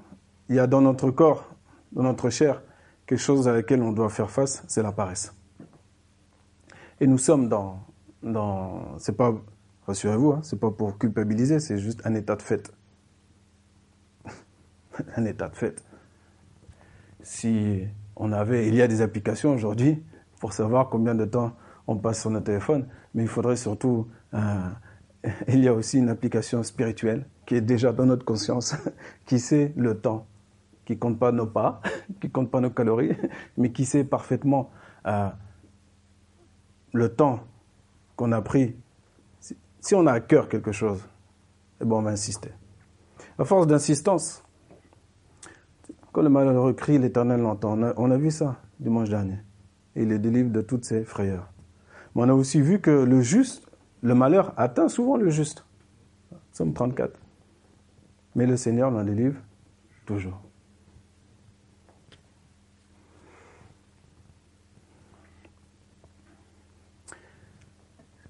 il 0.50 0.56
y 0.56 0.60
a 0.60 0.68
dans 0.68 0.82
notre 0.82 1.12
corps, 1.12 1.46
dans 1.92 2.04
notre 2.04 2.30
chair, 2.30 2.62
quelque 3.06 3.20
chose 3.20 3.48
à 3.48 3.54
laquelle 3.54 3.82
on 3.82 3.92
doit 3.92 4.10
faire 4.10 4.32
face, 4.32 4.64
c'est 4.68 4.84
la 4.84 4.92
paresse. 4.92 5.34
Et 7.02 7.08
nous 7.08 7.18
sommes 7.18 7.50
dans, 7.50 7.80
dans 8.22 8.98
c'est 9.00 9.18
pas, 9.18 9.34
rassurez-vous, 9.88 10.32
hein, 10.34 10.40
c'est 10.44 10.60
pas 10.60 10.72
pour 10.72 10.98
culpabiliser, 10.98 11.60
c'est 11.60 11.78
juste 11.78 12.02
un 12.06 12.14
état 12.14 12.36
de 12.36 12.42
fait. 12.42 12.74
un 15.18 15.26
état 15.26 15.50
de 15.50 15.56
fait. 15.56 15.84
Si 17.22 17.84
on 18.16 18.32
avait, 18.32 18.68
il 18.68 18.76
y 18.76 18.82
a 18.82 18.88
des 18.88 19.02
applications 19.02 19.54
aujourd'hui 19.54 20.02
pour 20.40 20.54
savoir 20.54 20.90
combien 20.90 21.16
de 21.16 21.26
temps 21.26 21.54
on 21.88 21.98
passe 21.98 22.22
sur 22.22 22.30
notre 22.30 22.46
téléphone, 22.46 22.88
mais 23.14 23.24
il 23.24 23.30
faudrait 23.30 23.58
surtout, 23.58 24.08
euh, 24.34 24.70
il 25.48 25.60
y 25.60 25.68
a 25.68 25.74
aussi 25.74 25.98
une 25.98 26.10
application 26.10 26.64
spirituelle 26.64 27.26
qui 27.46 27.56
est 27.56 27.62
déjà 27.62 27.92
dans 27.92 28.06
notre 28.06 28.26
conscience, 28.26 28.76
qui 29.26 29.40
sait 29.40 29.74
le 29.76 30.00
temps, 30.00 30.26
qui 30.86 30.98
compte 30.98 31.20
pas 31.20 31.32
nos 31.32 31.48
pas, 31.48 31.82
qui 32.22 32.30
compte 32.30 32.52
pas 32.52 32.60
nos 32.60 32.70
calories, 32.70 33.16
mais 33.58 33.72
qui 33.72 33.86
sait 33.86 34.04
parfaitement 34.04 34.72
euh, 35.06 35.30
le 36.94 37.10
temps 37.10 37.42
qu'on 38.16 38.32
a 38.32 38.42
pris. 38.42 38.76
Si, 39.80 39.96
on 39.96 40.08
a 40.08 40.14
à 40.14 40.20
cœur 40.22 40.48
quelque 40.48 40.72
chose, 40.72 41.04
eh 41.82 41.86
ben 41.86 41.98
on 41.98 42.02
va 42.02 42.12
insister. 42.12 42.52
À 43.38 43.44
force 43.44 43.68
d'insistance, 43.68 44.44
quand 46.14 46.22
le 46.22 46.30
malheureux 46.30 46.74
crie, 46.74 47.00
l'Éternel 47.00 47.42
l'entend. 47.42 47.78
On 47.98 48.12
a, 48.12 48.18
vu 48.18 48.32
ça 48.32 48.58
dimanche 48.80 49.10
dernier. 49.10 49.40
Il 49.96 50.08
le 50.08 50.20
délivre 50.20 50.52
de 50.52 50.62
toutes 50.62 50.86
ses 50.86 51.04
frayeurs. 51.04 51.52
Mais 52.16 52.22
on 52.22 52.30
a 52.30 52.34
aussi 52.34 52.62
vu 52.62 52.80
que 52.80 52.92
le 52.92 53.22
juste, 53.22 53.68
le 54.02 54.14
malheur 54.14 54.54
atteint 54.56 54.88
souvent 54.88 55.18
le 55.18 55.30
juste. 55.30 55.66
Somme 56.52 56.74
34. 56.74 57.20
Mais 58.36 58.46
le 58.46 58.58
Seigneur 58.58 58.90
l'en 58.92 59.04
délivre 59.04 59.40
toujours. 60.06 60.40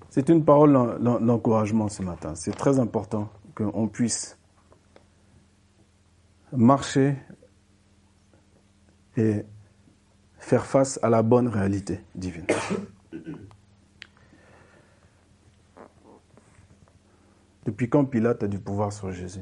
C'est 0.10 0.30
une 0.30 0.46
parole 0.46 1.02
d'encouragement 1.02 1.90
ce 1.90 2.04
matin. 2.04 2.36
C'est 2.36 2.56
très 2.56 2.78
important 2.78 3.30
qu'on 3.56 3.88
puisse 3.88 4.38
marcher 6.52 7.18
et 9.18 9.44
faire 10.38 10.66
face 10.68 11.00
à 11.02 11.10
la 11.10 11.24
bonne 11.24 11.48
réalité 11.48 12.02
divine. 12.14 12.46
Depuis 17.66 17.90
quand 17.90 18.06
Pilate 18.06 18.44
a 18.44 18.48
du 18.48 18.60
pouvoir 18.60 18.94
sur 18.94 19.12
Jésus? 19.12 19.42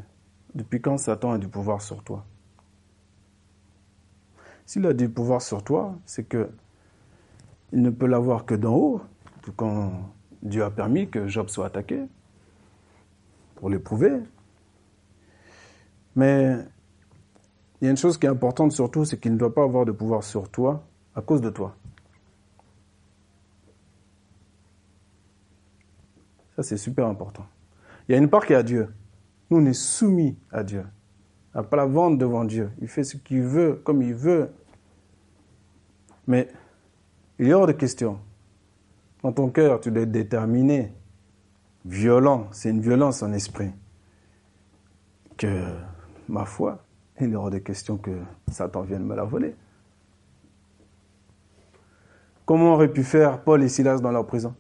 Depuis 0.53 0.81
quand 0.81 0.97
Satan 0.97 1.31
a 1.31 1.37
du 1.37 1.47
pouvoir 1.47 1.81
sur 1.81 2.03
toi? 2.03 2.25
S'il 4.65 4.85
a 4.85 4.93
du 4.93 5.09
pouvoir 5.09 5.41
sur 5.41 5.63
toi, 5.63 5.97
c'est 6.05 6.23
que 6.23 6.49
il 7.73 7.81
ne 7.81 7.89
peut 7.89 8.05
l'avoir 8.05 8.45
que 8.45 8.55
d'en 8.55 8.75
haut, 8.75 9.01
tout 9.41 9.53
quand 9.53 9.91
Dieu 10.41 10.63
a 10.63 10.71
permis 10.71 11.09
que 11.09 11.27
Job 11.27 11.47
soit 11.47 11.67
attaqué, 11.67 12.05
pour 13.55 13.69
l'éprouver. 13.69 14.19
Mais 16.15 16.57
il 17.79 17.85
y 17.85 17.87
a 17.87 17.91
une 17.91 17.97
chose 17.97 18.17
qui 18.17 18.25
est 18.25 18.29
importante 18.29 18.73
surtout, 18.73 19.05
c'est 19.05 19.17
qu'il 19.17 19.33
ne 19.33 19.37
doit 19.37 19.53
pas 19.53 19.63
avoir 19.63 19.85
de 19.85 19.91
pouvoir 19.91 20.23
sur 20.23 20.49
toi 20.49 20.83
à 21.15 21.21
cause 21.21 21.41
de 21.41 21.49
toi. 21.49 21.75
Ça, 26.55 26.63
c'est 26.63 26.77
super 26.77 27.07
important. 27.07 27.45
Il 28.07 28.11
y 28.11 28.15
a 28.15 28.17
une 28.17 28.29
part 28.29 28.45
qui 28.45 28.53
est 28.53 28.57
à 28.57 28.63
Dieu. 28.63 28.89
Nous, 29.51 29.57
on 29.57 29.65
est 29.65 29.73
soumis 29.73 30.37
à 30.49 30.63
Dieu. 30.63 30.85
N'a 31.53 31.63
pas 31.63 31.75
la 31.75 31.85
vente 31.85 32.17
devant 32.17 32.45
Dieu. 32.45 32.71
Il 32.81 32.87
fait 32.87 33.03
ce 33.03 33.17
qu'il 33.17 33.41
veut, 33.41 33.81
comme 33.83 34.01
il 34.01 34.13
veut. 34.13 34.49
Mais 36.25 36.47
il 37.37 37.47
y 37.47 37.53
hors 37.53 37.67
de 37.67 37.73
question. 37.73 38.19
Dans 39.21 39.33
ton 39.33 39.49
cœur, 39.49 39.81
tu 39.81 39.91
dois 39.91 40.03
être 40.03 40.11
déterminé, 40.11 40.93
violent. 41.83 42.47
C'est 42.51 42.69
une 42.69 42.79
violence 42.79 43.21
en 43.21 43.33
esprit. 43.33 43.71
Que, 45.37 45.75
ma 46.29 46.45
foi, 46.45 46.85
il 47.19 47.31
y 47.31 47.35
aura 47.35 47.49
des 47.49 47.61
questions 47.61 47.97
que 47.97 48.11
Satan 48.49 48.83
vienne 48.83 49.03
me 49.03 49.15
la 49.15 49.25
voler. 49.25 49.53
Comment 52.45 52.73
aurait 52.73 52.91
pu 52.91 53.03
faire 53.03 53.43
Paul 53.43 53.61
et 53.63 53.69
Silas 53.69 53.99
dans 53.99 54.11
leur 54.11 54.25
prison? 54.25 54.55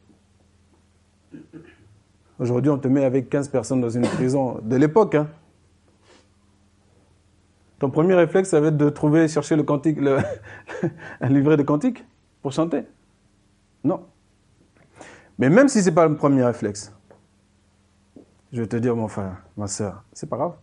Aujourd'hui, 2.41 2.71
on 2.71 2.79
te 2.79 2.87
met 2.87 3.05
avec 3.05 3.29
15 3.29 3.49
personnes 3.49 3.81
dans 3.81 3.91
une 3.91 4.01
prison 4.01 4.57
de 4.63 4.75
l'époque. 4.75 5.13
Hein. 5.13 5.27
Ton 7.77 7.91
premier 7.91 8.15
réflexe, 8.15 8.49
ça 8.49 8.59
va 8.59 8.69
être 8.69 8.77
de 8.77 8.89
trouver, 8.89 9.27
chercher 9.27 9.55
le 9.55 9.61
cantique, 9.61 9.99
un 11.21 11.29
livret 11.29 11.55
de 11.55 11.61
cantiques 11.61 12.03
pour 12.41 12.51
chanter. 12.51 12.81
Non. 13.83 14.07
Mais 15.37 15.51
même 15.51 15.67
si 15.67 15.83
ce 15.83 15.89
n'est 15.89 15.95
pas 15.95 16.07
le 16.07 16.15
premier 16.15 16.43
réflexe, 16.43 16.91
je 18.51 18.61
vais 18.61 18.67
te 18.67 18.75
dire, 18.77 18.95
mon 18.95 19.07
frère, 19.07 19.43
ma 19.55 19.67
soeur, 19.67 20.03
c'est 20.11 20.27
pas 20.27 20.37
grave. 20.37 20.55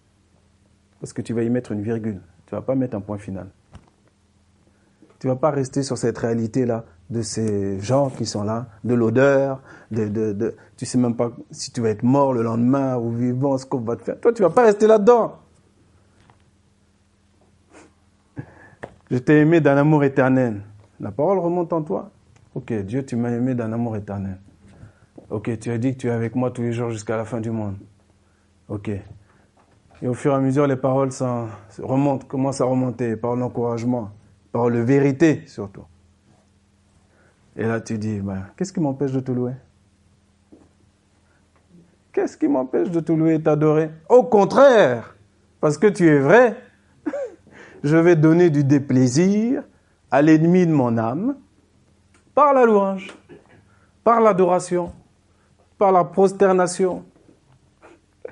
Parce 0.98 1.12
que 1.12 1.22
tu 1.22 1.32
vas 1.32 1.44
y 1.44 1.48
mettre 1.48 1.70
une 1.70 1.82
virgule. 1.82 2.20
Tu 2.46 2.56
ne 2.56 2.58
vas 2.58 2.66
pas 2.66 2.74
mettre 2.74 2.96
un 2.96 3.00
point 3.00 3.18
final. 3.18 3.50
Tu 5.20 5.28
vas 5.28 5.36
pas 5.36 5.52
rester 5.52 5.84
sur 5.84 5.96
cette 5.96 6.18
réalité-là 6.18 6.84
de 7.11 7.23
ces 7.23 7.81
gens 7.81 8.11
qui 8.11 8.27
sont 8.27 8.42
là, 8.42 8.66
de 8.85 8.94
l'odeur, 8.94 9.62
de, 9.90 10.09
de, 10.09 10.33
de, 10.33 10.57
tu 10.77 10.85
sais 10.85 10.99
même 10.99 11.16
pas 11.16 11.33
si 11.51 11.73
tu 11.73 11.81
vas 11.81 11.88
être 11.88 12.03
mort 12.03 12.33
le 12.35 12.42
lendemain 12.42 12.97
ou 12.97 13.11
vivant, 13.11 13.57
ce 13.57 13.64
qu'on 13.64 13.81
va 13.81 13.97
te 13.97 14.03
faire. 14.03 14.21
Toi, 14.21 14.33
tu 14.33 14.42
vas 14.42 14.51
pas 14.51 14.64
rester 14.64 14.87
là-dedans. 14.87 15.38
Je 19.11 19.18
t'ai 19.18 19.40
aimé 19.40 19.61
d'un 19.61 19.77
amour 19.79 20.05
éternel. 20.05 20.61
La 21.01 21.11
parole 21.11 21.38
remonte 21.38 21.73
en 21.73 21.83
toi. 21.83 22.11
Ok, 22.55 22.73
Dieu, 22.73 23.05
tu 23.07 23.16
m'as 23.16 23.31
aimé 23.31 23.55
d'un 23.55 23.73
amour 23.73 23.97
éternel. 23.97 24.38
Ok, 25.31 25.59
tu 25.59 25.71
as 25.71 25.79
dit 25.79 25.92
que 25.94 25.99
tu 25.99 26.09
es 26.09 26.11
avec 26.11 26.35
moi 26.35 26.51
tous 26.51 26.62
les 26.62 26.73
jours 26.73 26.90
jusqu'à 26.90 27.16
la 27.16 27.25
fin 27.25 27.40
du 27.40 27.51
monde. 27.51 27.77
Ok. 28.68 28.90
Et 30.01 30.09
au 30.09 30.14
fur 30.14 30.33
et 30.33 30.37
à 30.37 30.40
mesure, 30.40 30.66
les 30.66 30.77
paroles 30.77 31.11
remontent, 31.79 32.27
commencent 32.27 32.61
à 32.61 32.64
remonter, 32.64 33.16
paroles 33.16 33.40
d'encouragement, 33.40 34.11
paroles 34.53 34.75
de 34.75 34.81
vérité 34.81 35.42
surtout. 35.47 35.85
Et 37.59 37.64
là, 37.64 37.81
tu 37.81 37.99
dis, 37.99 38.21
ben, 38.21 38.47
qu'est-ce 38.57 38.73
qui 38.73 38.79
m'empêche 38.79 39.11
de 39.11 39.18
te 39.18 39.33
louer? 39.33 39.55
Qu'est-ce 42.12 42.37
qui 42.37 42.47
m'empêche 42.47 42.88
de 42.88 43.01
te 43.01 43.11
louer 43.11 43.35
et 43.35 43.42
t'adorer? 43.42 43.90
Au 44.09 44.23
contraire, 44.23 45.16
parce 45.61 45.77
que 45.77 45.88
tu 45.88 46.07
es 46.07 46.21
vrai, 46.21 46.57
je 47.83 47.97
vais 47.97 48.14
donner 48.14 48.51
du 48.51 48.62
déplaisir 48.62 49.64
à 50.09 50.23
l'ennemi 50.23 50.68
de 50.68 50.73
mon 50.73 50.97
âme 50.99 51.37
par 52.33 52.55
la 52.55 52.64
louange, 52.64 53.09
par 54.05 54.21
l'adoration, 54.21 54.92
par 55.79 55.90
la 55.90 56.05
prosternation. 56.05 57.05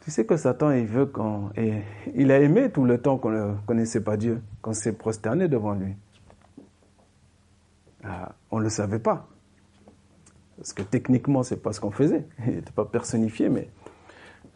Tu 0.00 0.10
sais 0.10 0.26
que 0.26 0.36
Satan, 0.36 0.72
il 0.72 0.86
veut 0.86 1.06
qu'on... 1.06 1.50
Il 2.14 2.32
a 2.32 2.40
aimé 2.40 2.70
tout 2.70 2.84
le 2.84 2.98
temps 2.98 3.18
qu'on 3.18 3.30
ne 3.30 3.54
connaissait 3.66 4.02
pas 4.02 4.16
Dieu, 4.16 4.42
qu'on 4.62 4.72
s'est 4.72 4.94
prosterné 4.94 5.46
devant 5.48 5.74
lui. 5.74 5.94
Ah, 8.04 8.32
on 8.50 8.58
ne 8.58 8.64
le 8.64 8.70
savait 8.70 8.98
pas. 8.98 9.28
Parce 10.56 10.72
que 10.72 10.82
techniquement, 10.82 11.42
c'est 11.42 11.62
pas 11.62 11.72
ce 11.72 11.80
qu'on 11.80 11.90
faisait. 11.90 12.26
Il 12.46 12.56
n'était 12.56 12.72
pas 12.72 12.84
personnifié, 12.84 13.48
mais 13.48 13.68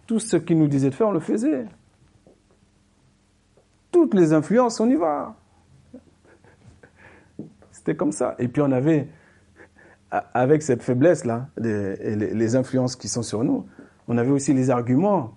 tout 0.07 0.18
ce 0.18 0.37
qu'il 0.37 0.59
nous 0.59 0.68
disait 0.68 0.90
de 0.90 0.94
faire, 0.94 1.09
on 1.09 1.12
le 1.12 1.20
faisait. 1.20 1.66
Toutes 3.90 4.14
les 4.14 4.33
influences, 4.33 4.81
on 4.81 4.88
y 4.88 4.96
va. 4.96 5.37
C'était 7.70 7.96
comme 7.96 8.12
ça. 8.12 8.35
Et 8.38 8.48
puis 8.48 8.62
on 8.62 8.72
avait, 8.72 9.09
avec 10.11 10.62
cette 10.62 10.83
faiblesse-là, 10.83 11.48
les, 11.57 12.16
les, 12.16 12.57
influences 12.57 12.96
qui 12.96 13.09
sont 13.09 13.22
sur 13.22 13.44
nous, 13.44 13.66
on 14.09 14.18
avait 14.18 14.31
aussi 14.31 14.52
les 14.55 14.70
arguments, 14.70 15.35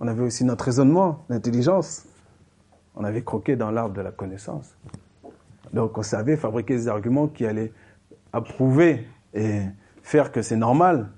on 0.00 0.06
avait 0.06 0.22
aussi 0.22 0.44
notre 0.44 0.64
raisonnement, 0.64 1.24
l'intelligence. 1.28 2.04
On 2.94 3.04
avait 3.04 3.22
croqué 3.22 3.56
dans 3.56 3.70
l'arbre 3.70 3.94
de 3.94 4.00
la 4.00 4.12
connaissance. 4.12 4.74
Donc 5.76 5.98
on 5.98 6.02
savait 6.02 6.38
fabriquer 6.38 6.74
des 6.74 6.88
arguments 6.88 7.28
qui 7.28 7.44
allaient 7.44 7.70
approuver 8.32 9.06
et 9.34 9.60
faire 10.02 10.32
que 10.32 10.40
c'est 10.40 10.56
normal 10.56 11.10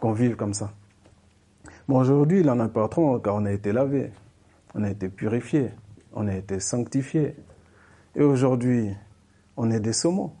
qu'on 0.00 0.12
vive 0.12 0.36
comme 0.36 0.54
ça. 0.54 0.72
Bon, 1.86 1.98
aujourd'hui, 1.98 2.40
il 2.40 2.46
n'en 2.46 2.58
a 2.60 2.68
pas 2.68 2.88
trop, 2.88 3.18
car 3.18 3.34
on 3.34 3.44
a 3.44 3.52
été 3.52 3.72
lavé, 3.72 4.10
on 4.74 4.84
a 4.84 4.88
été 4.88 5.10
purifié, 5.10 5.68
on 6.14 6.26
a 6.28 6.34
été 6.34 6.60
sanctifié. 6.60 7.36
Et 8.16 8.22
aujourd'hui, 8.22 8.88
on 9.54 9.70
est 9.70 9.80
des 9.80 9.92
saumons. 9.92 10.32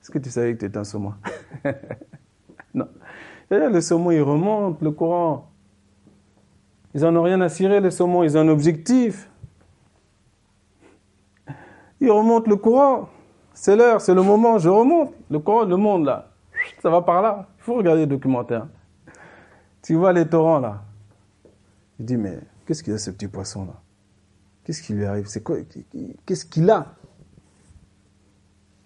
Est-ce 0.00 0.10
que 0.10 0.18
tu 0.18 0.30
savais 0.30 0.54
que 0.54 0.60
tu 0.60 0.64
étais 0.64 0.78
un 0.78 0.84
saumon? 0.84 1.12
Non. 2.74 2.88
Le 3.50 3.82
saumon, 3.82 4.12
il 4.12 4.22
remonte 4.22 4.80
le 4.80 4.92
courant. 4.92 5.50
Ils 6.94 7.02
n'en 7.02 7.14
ont 7.16 7.22
rien 7.22 7.42
à 7.42 7.50
cirer, 7.50 7.82
les 7.82 7.90
saumons, 7.90 8.22
ils 8.22 8.38
ont 8.38 8.40
un 8.40 8.48
objectif. 8.48 9.28
Il 12.02 12.10
remonte 12.10 12.48
le 12.48 12.56
courant. 12.56 13.08
C'est 13.54 13.76
l'heure, 13.76 14.00
c'est 14.00 14.12
le 14.12 14.22
moment, 14.22 14.58
je 14.58 14.68
remonte. 14.68 15.14
Le 15.30 15.38
courant, 15.38 15.64
le 15.64 15.76
monde 15.76 16.04
là. 16.04 16.30
Ça 16.82 16.90
va 16.90 17.00
par 17.00 17.22
là. 17.22 17.46
Il 17.58 17.62
faut 17.62 17.74
regarder 17.74 18.00
le 18.00 18.06
documentaire. 18.08 18.66
Tu 19.82 19.94
vois 19.94 20.12
les 20.12 20.26
torrents 20.26 20.58
là. 20.58 20.82
Il 22.00 22.06
dit, 22.06 22.16
mais 22.16 22.40
qu'est-ce 22.66 22.82
qu'il 22.82 22.92
a 22.92 22.98
ce 22.98 23.12
petit 23.12 23.28
poisson 23.28 23.66
là? 23.66 23.74
Qu'est-ce 24.64 24.82
qui 24.82 24.94
lui 24.94 25.04
arrive? 25.04 25.26
C'est 25.28 25.44
quoi? 25.44 25.58
Qu'est-ce 26.26 26.44
qu'il 26.44 26.68
a? 26.70 26.86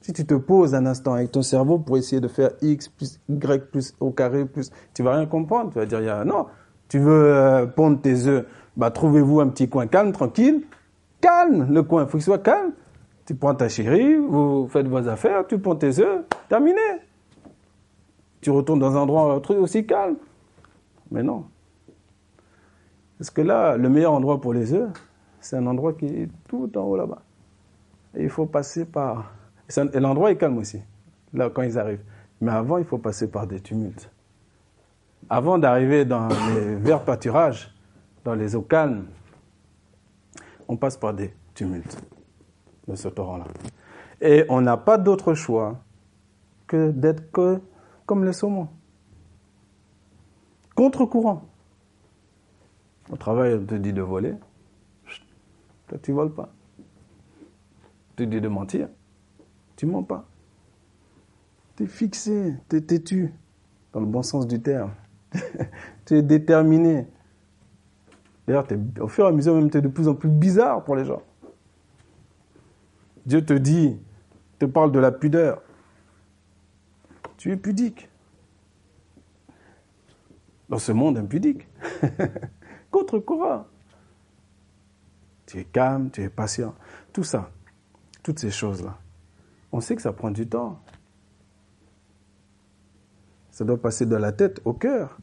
Si 0.03 0.13
tu 0.13 0.27
te 0.27 0.35
poses 0.35 0.75
un 0.75 0.85
instant 0.85 1.15
avec 1.15 1.33
ton 1.33 1.43
cerveau 1.43 1.79
pour 1.79 1.97
essayer 1.97 2.21
de 2.21 2.29
faire 2.29 2.51
x 2.61 2.89
plus 2.89 3.19
y 3.31 3.59
plus 3.71 3.95
au 3.99 4.11
carré 4.11 4.45
plus, 4.45 4.71
tu 4.93 5.03
vas 5.03 5.17
rien 5.17 5.25
comprendre. 5.25 5.73
Tu 5.73 5.79
vas 5.79 5.87
dire, 5.87 6.25
non, 6.27 6.47
tu 6.89 6.99
veux 6.99 7.35
euh, 7.35 7.67
pondre 7.67 7.99
tes 7.99 8.27
œufs, 8.27 8.45
bah 8.77 8.91
trouvez-vous 8.91 9.41
un 9.41 9.49
petit 9.49 9.71
coin 9.71 9.87
calme, 9.87 10.13
tranquille. 10.13 10.65
Calme 11.23 11.73
le 11.73 11.83
coin, 11.83 12.05
il 12.05 12.09
faut 12.09 12.19
qu'il 12.19 12.25
soit 12.25 12.39
calme. 12.39 12.73
Tu 13.27 13.35
prends 13.35 13.57
ta 13.57 13.69
chérie, 13.69 14.17
vous 14.17 14.69
faites 14.69 14.87
vos 14.87 15.09
affaires, 15.09 15.45
tu 15.49 15.59
prends 15.59 15.75
tes 15.75 15.99
œufs, 15.99 16.25
terminé. 16.49 16.81
Tu 18.41 18.51
retournes 18.51 18.79
dans 18.79 18.97
un 18.97 19.01
endroit 19.01 19.43
aussi 19.59 19.85
calme. 19.85 20.17
Mais 21.11 21.25
non. 21.25 21.47
Parce 23.19 23.31
que 23.31 23.41
là, 23.41 23.77
le 23.77 23.89
meilleur 23.89 24.13
endroit 24.13 24.41
pour 24.41 24.55
les 24.55 24.73
œufs, 24.73 24.91
c'est 25.41 25.57
un 25.57 25.67
endroit 25.67 25.93
qui 25.95 26.07
est 26.07 26.29
tout 26.47 26.71
en 26.79 26.83
haut 26.83 26.97
là-bas. 26.97 27.23
Il 28.17 28.31
faut 28.31 28.47
passer 28.47 28.85
par... 28.85 29.33
Et 29.77 29.99
l'endroit 29.99 30.31
est 30.31 30.37
calme 30.37 30.59
aussi, 30.59 30.81
là, 31.33 31.51
quand 31.51 31.63
ils 31.63 31.79
arrivent. 31.81 32.05
Mais 32.41 32.53
avant, 32.53 32.79
il 32.79 32.85
faut 32.85 32.99
passer 32.99 33.29
par 33.29 33.49
des 33.49 33.59
tumultes. 33.59 34.09
Avant 35.29 35.59
d'arriver 35.59 36.05
dans 36.05 36.29
les 36.55 36.77
verts 36.77 37.03
pâturages, 37.03 37.75
dans 38.23 38.35
les 38.35 38.55
eaux 38.55 38.63
calmes, 38.63 39.07
on 40.69 40.77
passe 40.77 40.97
par 40.97 41.13
des 41.13 41.35
tumultes 41.55 42.01
de 42.89 42.95
ce 42.95 43.09
torrent-là. 43.09 43.47
Et 44.21 44.45
on 44.49 44.61
n'a 44.61 44.77
pas 44.77 44.99
d'autre 44.99 45.35
choix 45.35 45.81
que 46.67 46.91
d'être 46.91 47.61
comme 48.07 48.25
les 48.25 48.33
saumons. 48.33 48.69
Contre-courant. 50.75 51.49
Au 53.11 53.17
travail, 53.17 53.55
on 53.55 53.65
te 53.65 53.75
dit 53.75 53.93
de 53.93 54.03
voler. 54.03 54.35
Toi, 55.89 55.99
tu 56.03 56.13
voles 56.13 56.33
pas. 56.33 56.53
Tu 58.17 58.25
te 58.25 58.31
dis 58.31 58.41
de 58.41 58.49
mentir. 58.49 58.89
Tu 59.77 59.87
mens 59.87 60.03
pas. 60.03 60.27
Tu 61.77 61.85
es 61.85 61.87
fixé, 61.87 62.55
tu 62.69 62.77
es 62.77 62.81
têtu, 62.81 63.33
dans 63.93 64.01
le 64.01 64.07
bon 64.07 64.23
sens 64.23 64.47
du 64.47 64.61
terme. 64.61 64.93
tu 66.07 66.15
es 66.15 66.23
déterminé. 66.23 67.07
D'ailleurs, 68.47 68.67
au 69.01 69.09
fur 69.09 69.27
et 69.27 69.29
à 69.29 69.33
mesure, 69.33 69.55
même, 69.55 69.71
tu 69.71 69.79
es 69.79 69.83
de 69.83 69.89
plus 69.89 70.09
en 70.09 70.15
plus 70.15 70.31
bizarre 70.31 70.83
pour 70.85 70.97
les 70.97 71.05
gens. 71.05 71.23
Dieu 73.27 73.45
te 73.45 73.53
dit, 73.53 73.99
te 74.59 74.67
parle 74.67 74.93
de 74.93 75.01
la 75.01 75.11
pudeur. 75.11 75.61
Tu 77.37 77.53
es 77.53 77.57
pudique. 77.57 78.09
Dans 80.69 80.79
ce 80.79 80.93
monde 80.93 81.19
impudique. 81.19 81.67
Contre-courant. 82.91 83.67
Tu 85.45 85.59
es 85.59 85.65
calme, 85.65 86.11
tu 86.11 86.23
es 86.23 86.29
patient. 86.29 86.75
Tout 87.13 87.25
ça, 87.25 87.51
toutes 88.23 88.39
ces 88.39 88.51
choses-là. 88.51 88.99
On 89.73 89.81
sait 89.81 89.97
que 89.97 90.03
ça 90.03 90.13
prend 90.13 90.31
du 90.31 90.49
temps. 90.49 90.81
Ça 93.51 93.65
doit 93.65 93.81
passer 93.81 94.07
de 94.07 94.17
la 94.17 94.33
tête 94.33 94.61
au 94.65 94.73
cœur. 94.73 95.19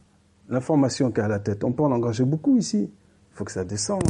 L'information 0.48 1.10
qui 1.10 1.20
est 1.20 1.24
à 1.24 1.28
la 1.28 1.38
tête, 1.38 1.64
on 1.64 1.72
peut 1.72 1.82
en 1.82 1.92
engager 1.92 2.24
beaucoup 2.24 2.56
ici. 2.56 2.90
Il 2.90 3.36
faut 3.36 3.44
que 3.44 3.52
ça 3.52 3.64
descende. 3.64 4.02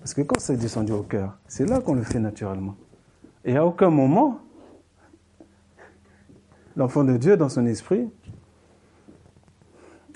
Parce 0.00 0.14
que 0.14 0.22
quand 0.22 0.40
c'est 0.40 0.56
descendu 0.56 0.92
au 0.92 1.02
cœur, 1.02 1.38
c'est 1.46 1.66
là 1.66 1.80
qu'on 1.80 1.94
le 1.94 2.02
fait 2.02 2.18
naturellement. 2.18 2.76
Et 3.44 3.56
à 3.56 3.66
aucun 3.66 3.90
moment, 3.90 4.40
l'enfant 6.76 7.04
de 7.04 7.16
Dieu, 7.16 7.36
dans 7.36 7.48
son 7.48 7.66
esprit, 7.66 8.08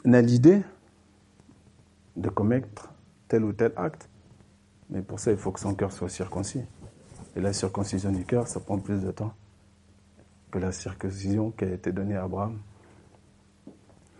n'a 0.04 0.22
l'idée 0.22 0.62
de 2.16 2.28
commettre 2.28 2.92
tel 3.28 3.44
ou 3.44 3.52
tel 3.52 3.72
acte. 3.76 4.08
Mais 4.90 5.02
pour 5.02 5.18
ça, 5.18 5.32
il 5.32 5.38
faut 5.38 5.50
que 5.50 5.60
son 5.60 5.74
cœur 5.74 5.92
soit 5.92 6.08
circoncis. 6.08 6.62
Et 7.34 7.40
la 7.40 7.52
circoncision 7.52 8.12
du 8.12 8.24
cœur, 8.24 8.46
ça 8.46 8.60
prend 8.60 8.78
plus 8.78 9.02
de 9.02 9.10
temps 9.10 9.34
que 10.50 10.58
la 10.58 10.72
circoncision 10.72 11.50
qui 11.50 11.64
a 11.64 11.72
été 11.72 11.92
donnée 11.92 12.16
à 12.16 12.24
Abraham. 12.24 12.58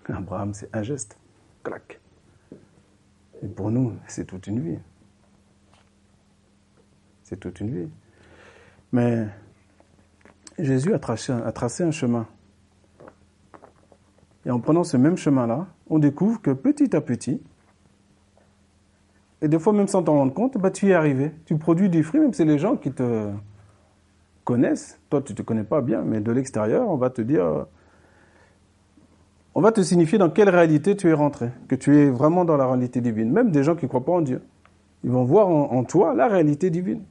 Abraham, 0.08 0.52
c'est 0.54 0.74
un 0.74 0.82
geste. 0.82 1.16
Clac. 1.62 2.00
Et 3.42 3.48
pour 3.48 3.70
nous, 3.70 3.94
c'est 4.06 4.24
toute 4.24 4.46
une 4.46 4.60
vie. 4.60 4.78
C'est 7.22 7.38
toute 7.38 7.60
une 7.60 7.70
vie. 7.70 7.90
Mais 8.96 9.26
Jésus 10.58 10.94
a 10.94 10.98
tracé, 10.98 11.82
un 11.82 11.90
chemin. 11.90 12.26
Et 14.46 14.50
en 14.50 14.58
prenant 14.58 14.84
ce 14.84 14.96
même 14.96 15.18
chemin-là, 15.18 15.66
on 15.90 15.98
découvre 15.98 16.40
que 16.40 16.50
petit 16.50 16.96
à 16.96 17.02
petit, 17.02 17.42
et 19.42 19.48
des 19.48 19.58
fois 19.58 19.74
même 19.74 19.86
sans 19.86 20.02
t'en 20.02 20.14
rendre 20.14 20.32
compte, 20.32 20.56
bah, 20.56 20.70
tu 20.70 20.86
y 20.86 20.90
es 20.92 20.94
arrivé. 20.94 21.32
Tu 21.44 21.58
produis 21.58 21.90
du 21.90 22.02
fruit, 22.02 22.20
même 22.20 22.32
si 22.32 22.38
c'est 22.38 22.46
les 22.46 22.56
gens 22.58 22.76
qui 22.76 22.90
te 22.90 23.28
connaissent. 24.44 24.98
Toi, 25.10 25.20
tu 25.20 25.34
ne 25.34 25.36
te 25.36 25.42
connais 25.42 25.64
pas 25.64 25.82
bien, 25.82 26.00
mais 26.00 26.22
de 26.22 26.32
l'extérieur, 26.32 26.88
on 26.88 26.96
va 26.96 27.10
te 27.10 27.20
dire, 27.20 27.66
on 29.54 29.60
va 29.60 29.72
te 29.72 29.82
signifier 29.82 30.16
dans 30.16 30.30
quelle 30.30 30.48
réalité 30.48 30.96
tu 30.96 31.10
es 31.10 31.12
rentré, 31.12 31.50
que 31.68 31.74
tu 31.74 31.98
es 31.98 32.08
vraiment 32.08 32.46
dans 32.46 32.56
la 32.56 32.66
réalité 32.66 33.02
divine. 33.02 33.30
Même 33.30 33.50
des 33.50 33.62
gens 33.62 33.76
qui 33.76 33.84
ne 33.84 33.88
croient 33.88 34.06
pas 34.06 34.12
en 34.12 34.22
Dieu. 34.22 34.40
Ils 35.04 35.10
vont 35.10 35.24
voir 35.24 35.48
en, 35.48 35.84
toi 35.84 36.14
la 36.14 36.28
réalité 36.28 36.70
divine. 36.70 37.02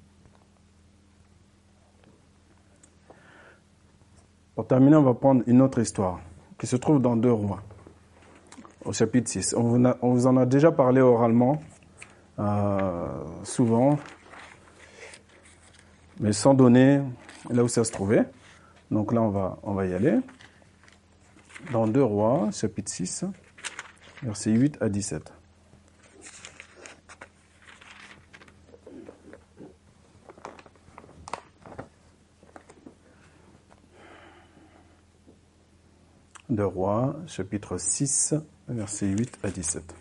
Pour 4.56 4.66
terminer, 4.66 4.96
on 4.96 5.04
va 5.04 5.14
prendre 5.14 5.44
une 5.48 5.62
autre 5.62 5.80
histoire 5.80 6.22
qui 6.58 6.66
se 6.66 6.78
trouve 6.78 7.02
dans 7.02 7.18
Deux 7.18 7.32
Rois, 7.34 7.62
au 8.86 8.94
chapitre 8.94 9.30
6. 9.30 9.54
On 9.58 9.64
vous, 10.14 10.28
en 10.28 10.38
a 10.38 10.46
déjà 10.46 10.72
parlé 10.72 11.02
oralement, 11.02 11.62
euh, 12.40 13.26
souvent, 13.44 14.00
mais 16.22 16.32
sans 16.32 16.54
donner 16.54 17.02
là 17.50 17.66
où 17.66 17.68
ça 17.68 17.84
se 17.84 17.92
trouvait. 17.92 18.24
Donc 18.92 19.12
là, 19.12 19.22
on 19.24 19.30
va, 19.30 19.58
on 19.64 19.74
va 19.74 19.88
y 19.88 19.94
aller. 19.94 20.20
Dans 21.74 21.86
Deux 21.86 22.04
Rois, 22.04 22.50
chapitre 22.54 22.90
6, 22.90 23.26
versets 24.24 24.52
8 24.52 24.78
à 24.80 24.88
17. 24.88 25.34
De 36.56 36.64
Rois, 36.64 37.16
chapitre 37.28 37.78
6, 37.78 38.34
versets 38.70 39.08
8 39.08 39.40
à 39.44 39.50
17. 39.50 39.96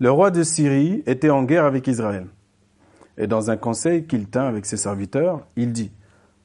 Le 0.00 0.10
roi 0.12 0.30
de 0.30 0.44
Syrie 0.44 1.02
était 1.06 1.28
en 1.28 1.42
guerre 1.42 1.64
avec 1.64 1.86
Israël. 1.88 2.28
Et 3.16 3.26
dans 3.26 3.50
un 3.50 3.56
conseil 3.56 4.06
qu'il 4.06 4.28
tint 4.28 4.46
avec 4.46 4.64
ses 4.64 4.76
serviteurs, 4.76 5.44
il 5.56 5.72
dit, 5.72 5.90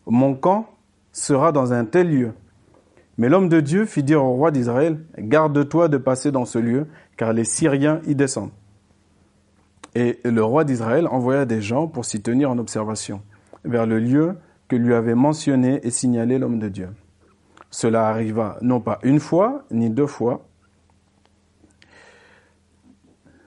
Mon 0.08 0.34
camp 0.34 0.68
sera 1.12 1.52
dans 1.52 1.72
un 1.72 1.86
tel 1.86 2.10
lieu. 2.10 2.32
Mais 3.20 3.30
l'homme 3.30 3.50
de 3.50 3.60
Dieu 3.60 3.86
fit 3.86 4.02
dire 4.02 4.24
au 4.24 4.34
roi 4.34 4.50
d'Israël, 4.50 5.00
Garde-toi 5.20 5.88
de 5.88 5.98
passer 5.98 6.32
dans 6.32 6.46
ce 6.46 6.58
lieu, 6.58 6.88
car 7.16 7.32
les 7.32 7.46
Syriens 7.46 8.02
y 8.08 8.16
descendent. 8.16 8.52
Et 9.96 10.20
le 10.24 10.44
roi 10.44 10.64
d'Israël 10.64 11.08
envoya 11.08 11.46
des 11.46 11.62
gens 11.62 11.88
pour 11.88 12.06
s'y 12.06 12.22
tenir 12.22 12.50
en 12.50 12.58
observation, 12.58 13.22
vers 13.64 13.86
le 13.86 14.00
lieu 14.00 14.36
que 14.68 14.76
lui 14.76 14.94
avait 14.94 15.16
mentionné 15.16 15.80
et 15.84 15.92
signalé 15.92 16.40
l'homme 16.40 16.60
de 16.60 16.70
Dieu. 16.70 16.90
Cela 17.70 18.08
arriva 18.08 18.58
non 18.62 18.82
pas 18.82 19.00
une 19.04 19.20
fois, 19.20 19.66
ni 19.72 19.90
deux 19.90 20.08
fois, 20.08 20.46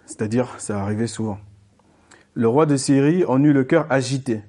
c'est-à-dire 0.05 0.59
ça 0.59 0.81
arrivait 0.81 1.07
souvent. 1.07 1.39
Le 2.35 2.49
roi 2.49 2.67
de 2.67 2.77
Syrie 2.77 3.25
en 3.25 3.43
eut 3.43 3.53
le 3.53 3.65
cœur 3.65 3.87
agité. 3.91 4.43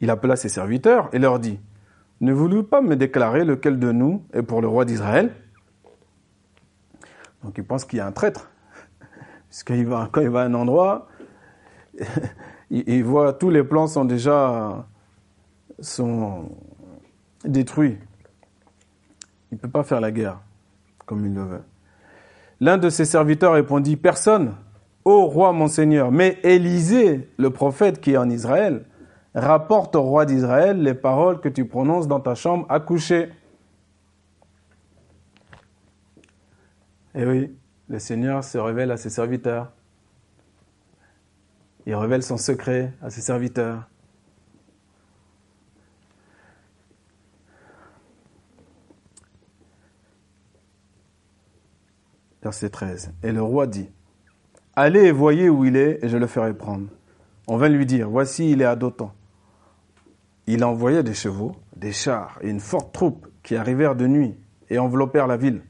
Il 0.00 0.10
appela 0.10 0.34
ses 0.34 0.48
serviteurs 0.48 1.08
et 1.12 1.18
leur 1.18 1.38
dit, 1.38 1.60
Ne 2.20 2.32
voulez 2.32 2.62
pas 2.62 2.80
me 2.80 2.96
déclarer 2.96 3.44
lequel 3.44 3.78
de 3.78 3.92
nous 3.92 4.24
est 4.32 4.42
pour 4.42 4.60
le 4.60 4.68
roi 4.68 4.84
d'Israël? 4.84 5.32
Donc 7.44 7.58
il 7.58 7.64
pense 7.64 7.84
qu'il 7.84 7.98
y 7.98 8.00
a 8.00 8.06
un 8.06 8.12
traître. 8.12 8.50
Va, 9.68 10.08
quand 10.10 10.20
il 10.20 10.30
va 10.30 10.42
à 10.42 10.44
un 10.44 10.54
endroit, 10.54 11.08
il, 12.70 13.04
voit 13.04 13.32
tous 13.32 13.50
les 13.50 13.62
plans 13.62 13.86
sont 13.86 14.04
déjà 14.04 14.86
détruits. 17.44 17.98
Il 19.50 19.56
ne 19.56 19.58
peut 19.58 19.70
pas 19.70 19.82
faire 19.82 20.00
la 20.00 20.10
guerre 20.10 20.40
comme 21.06 21.26
il 21.26 21.34
le 21.34 21.42
veut. 21.42 21.62
L'un 22.60 22.78
de 22.78 22.88
ses 22.88 23.04
serviteurs 23.04 23.54
répondit, 23.54 23.96
Personne, 23.96 24.54
ô 25.04 25.26
roi 25.26 25.52
mon 25.52 25.68
Seigneur, 25.68 26.12
mais 26.12 26.38
Élisée, 26.42 27.28
le 27.36 27.50
prophète 27.50 28.00
qui 28.00 28.12
est 28.12 28.16
en 28.16 28.30
Israël, 28.30 28.84
rapporte 29.34 29.96
au 29.96 30.02
roi 30.02 30.26
d'Israël 30.26 30.80
les 30.80 30.94
paroles 30.94 31.40
que 31.40 31.48
tu 31.48 31.64
prononces 31.64 32.06
dans 32.06 32.20
ta 32.20 32.34
chambre 32.34 32.66
à 32.68 32.80
coucher. 32.80 33.30
Et 37.14 37.22
eh 37.22 37.26
oui, 37.26 37.54
le 37.88 37.98
Seigneur 37.98 38.42
se 38.42 38.56
révèle 38.56 38.90
à 38.90 38.96
ses 38.96 39.10
serviteurs. 39.10 39.72
Il 41.86 41.94
révèle 41.94 42.22
son 42.22 42.36
secret 42.36 42.92
à 43.02 43.10
ses 43.10 43.20
serviteurs. 43.20 43.88
Verset 52.42 52.70
13. 52.70 53.12
Et 53.22 53.32
le 53.32 53.42
roi 53.42 53.66
dit, 53.66 53.88
Allez 54.74 55.04
et 55.04 55.12
voyez 55.12 55.48
où 55.48 55.64
il 55.64 55.76
est, 55.76 56.02
et 56.02 56.08
je 56.08 56.16
le 56.16 56.26
ferai 56.26 56.54
prendre. 56.54 56.86
On 57.46 57.56
vint 57.56 57.68
lui 57.68 57.86
dire, 57.86 58.08
Voici, 58.08 58.50
il 58.50 58.62
est 58.62 58.66
à 58.66 58.76
Dotan. 58.76 59.12
Il 60.46 60.64
envoya 60.64 61.02
des 61.02 61.14
chevaux, 61.14 61.54
des 61.76 61.92
chars 61.92 62.38
et 62.42 62.50
une 62.50 62.60
forte 62.60 62.92
troupe 62.92 63.26
qui 63.42 63.56
arrivèrent 63.56 63.94
de 63.94 64.06
nuit 64.06 64.34
et 64.70 64.78
enveloppèrent 64.78 65.28
la 65.28 65.36
ville. 65.36 65.62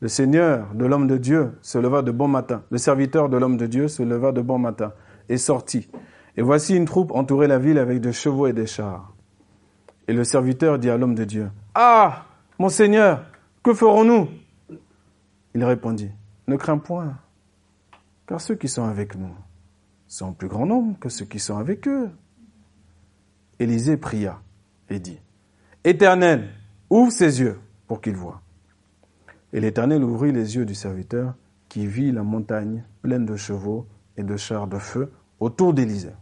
Le 0.00 0.08
Seigneur 0.08 0.74
de 0.74 0.86
l'homme 0.86 1.06
de 1.06 1.18
Dieu 1.18 1.58
se 1.60 1.76
leva 1.76 2.00
de 2.00 2.10
bon 2.10 2.28
matin. 2.28 2.62
Le 2.70 2.78
serviteur 2.78 3.28
de 3.28 3.36
l'homme 3.36 3.58
de 3.58 3.66
Dieu 3.66 3.88
se 3.88 4.02
leva 4.02 4.32
de 4.32 4.40
bon 4.40 4.58
matin 4.58 4.94
et 5.30 5.38
sortit. 5.38 5.88
Et 6.36 6.42
voici 6.42 6.76
une 6.76 6.84
troupe 6.84 7.12
entourait 7.12 7.48
la 7.48 7.58
ville 7.58 7.78
avec 7.78 8.00
des 8.00 8.12
chevaux 8.12 8.46
et 8.46 8.52
des 8.52 8.66
chars. 8.66 9.14
Et 10.08 10.12
le 10.12 10.24
serviteur 10.24 10.78
dit 10.78 10.90
à 10.90 10.98
l'homme 10.98 11.14
de 11.14 11.24
Dieu, 11.24 11.50
Ah, 11.74 12.26
mon 12.58 12.68
Seigneur, 12.68 13.24
que 13.62 13.72
ferons-nous? 13.72 14.28
Il 15.54 15.64
répondit, 15.64 16.10
Ne 16.48 16.56
crains 16.56 16.78
point, 16.78 17.16
car 18.26 18.40
ceux 18.40 18.56
qui 18.56 18.68
sont 18.68 18.84
avec 18.84 19.14
nous 19.14 19.34
sont 20.08 20.32
plus 20.32 20.48
grand 20.48 20.66
nombre 20.66 20.98
que 20.98 21.08
ceux 21.08 21.24
qui 21.24 21.38
sont 21.38 21.56
avec 21.56 21.86
eux. 21.86 22.10
Élisée 23.60 23.96
pria 23.96 24.40
et 24.88 24.98
dit, 24.98 25.20
Éternel, 25.84 26.50
ouvre 26.88 27.12
ses 27.12 27.40
yeux 27.40 27.60
pour 27.86 28.00
qu'il 28.00 28.16
voie. 28.16 28.42
Et 29.52 29.60
l'Éternel 29.60 30.02
ouvrit 30.02 30.32
les 30.32 30.56
yeux 30.56 30.64
du 30.64 30.74
serviteur 30.74 31.34
qui 31.68 31.86
vit 31.86 32.10
la 32.10 32.24
montagne 32.24 32.84
pleine 33.02 33.26
de 33.26 33.36
chevaux 33.36 33.86
et 34.16 34.24
de 34.24 34.36
chars 34.36 34.66
de 34.66 34.78
feu 34.78 35.12
autour 35.40 35.74
d'Élisée. 35.74 36.12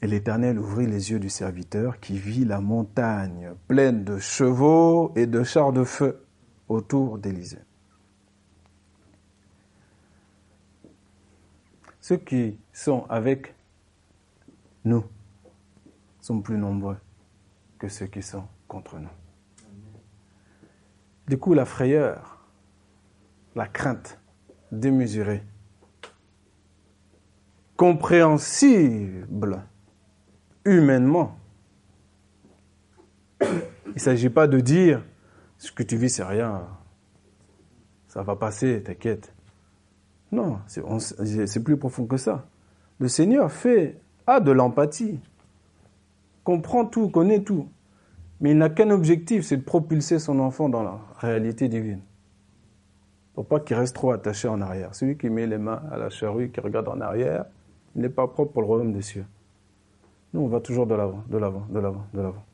Et 0.00 0.06
l'Éternel 0.06 0.58
ouvrit 0.58 0.86
les 0.86 1.10
yeux 1.10 1.18
du 1.18 1.28
serviteur 1.28 1.98
qui 1.98 2.18
vit 2.18 2.44
la 2.44 2.60
montagne 2.60 3.54
pleine 3.66 4.04
de 4.04 4.18
chevaux 4.18 5.12
et 5.16 5.26
de 5.26 5.42
chars 5.42 5.72
de 5.72 5.84
feu 5.84 6.24
autour 6.68 7.18
d'Élisée. 7.18 7.58
Ceux 12.00 12.18
qui 12.18 12.56
sont 12.72 13.04
avec 13.08 13.54
nous 14.84 15.04
sont 16.20 16.40
plus 16.40 16.56
nombreux 16.56 16.98
que 17.78 17.88
ceux 17.88 18.06
qui 18.06 18.22
sont 18.22 18.46
contre 18.68 18.98
nous. 18.98 19.08
Du 21.26 21.36
coup, 21.36 21.54
la 21.54 21.64
frayeur, 21.64 22.46
la 23.56 23.66
crainte 23.66 24.20
démesurée, 24.72 25.42
compréhensible 27.76 29.62
humainement. 30.64 31.36
Il 33.40 33.94
ne 33.94 34.00
s'agit 34.00 34.30
pas 34.30 34.46
de 34.46 34.60
dire 34.60 35.02
ce 35.58 35.72
que 35.72 35.82
tu 35.82 35.96
vis, 35.96 36.10
c'est 36.10 36.24
rien. 36.24 36.66
Ça 38.08 38.22
va 38.22 38.36
passer, 38.36 38.82
t'inquiète. 38.82 39.32
Non, 40.32 40.58
c'est 40.66 41.62
plus 41.62 41.76
profond 41.76 42.06
que 42.06 42.16
ça. 42.16 42.46
Le 42.98 43.08
Seigneur 43.08 43.52
fait, 43.52 44.00
a 44.26 44.40
de 44.40 44.50
l'empathie, 44.50 45.20
comprend 46.44 46.84
tout, 46.84 47.08
connaît 47.10 47.42
tout. 47.42 47.68
Mais 48.40 48.50
il 48.50 48.58
n'a 48.58 48.68
qu'un 48.68 48.90
objectif, 48.90 49.44
c'est 49.44 49.56
de 49.58 49.62
propulser 49.62 50.18
son 50.18 50.40
enfant 50.40 50.68
dans 50.68 50.82
la 50.82 50.98
réalité 51.18 51.68
divine. 51.68 52.00
Pour 53.36 53.46
pas 53.46 53.60
qu'il 53.60 53.76
reste 53.76 53.94
trop 53.94 54.12
attaché 54.12 54.48
en 54.48 54.62
arrière. 54.62 54.94
Celui 54.94 55.18
qui 55.18 55.28
met 55.28 55.46
les 55.46 55.58
mains 55.58 55.82
à 55.92 55.98
la 55.98 56.08
charrue, 56.08 56.50
qui 56.50 56.58
regarde 56.58 56.88
en 56.88 57.00
arrière, 57.02 57.44
il 57.94 58.00
n'est 58.00 58.08
pas 58.08 58.26
propre 58.26 58.52
pour 58.52 58.62
le 58.62 58.66
royaume 58.66 58.94
des 58.94 59.02
cieux. 59.02 59.26
Nous, 60.32 60.40
on 60.40 60.48
va 60.48 60.58
toujours 60.60 60.86
de 60.86 60.94
l'avant, 60.94 61.22
de 61.28 61.36
l'avant, 61.36 61.66
de 61.68 61.78
l'avant, 61.78 62.06
de 62.14 62.20
l'avant. 62.22 62.44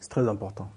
C'est 0.00 0.10
très 0.10 0.26
important. 0.26 0.68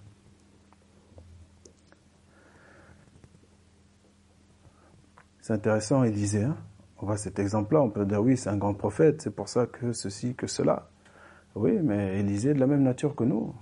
C'est 5.41 5.53
intéressant, 5.53 6.03
Élisée. 6.03 6.43
Hein 6.43 6.57
on 6.99 7.07
voit 7.07 7.17
cet 7.17 7.39
exemple-là, 7.39 7.81
on 7.81 7.89
peut 7.89 8.05
dire 8.05 8.21
oui, 8.21 8.37
c'est 8.37 8.49
un 8.49 8.57
grand 8.57 8.75
prophète, 8.75 9.21
c'est 9.21 9.35
pour 9.35 9.49
ça 9.49 9.65
que 9.65 9.93
ceci, 9.93 10.35
que 10.35 10.45
cela. 10.45 10.89
Oui, 11.55 11.79
mais 11.81 12.19
Élisée 12.19 12.51
est 12.51 12.53
de 12.53 12.59
la 12.59 12.67
même 12.67 12.83
nature 12.83 13.15
que 13.15 13.23
nous. 13.23 13.53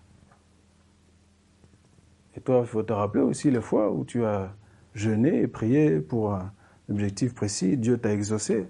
Et 2.36 2.42
toi, 2.42 2.60
il 2.60 2.68
faut 2.68 2.84
te 2.84 2.92
rappeler 2.92 3.24
aussi 3.24 3.52
les 3.52 3.62
fois 3.62 3.90
où 3.90 4.04
tu 4.04 4.26
as 4.26 4.54
jeûné 4.96 5.42
et 5.42 5.48
prié 5.48 6.00
pour 6.00 6.34
un 6.34 6.52
objectif 6.90 7.36
précis, 7.36 7.78
Dieu 7.78 7.98
t'a 7.98 8.12
exaucé. 8.12 8.68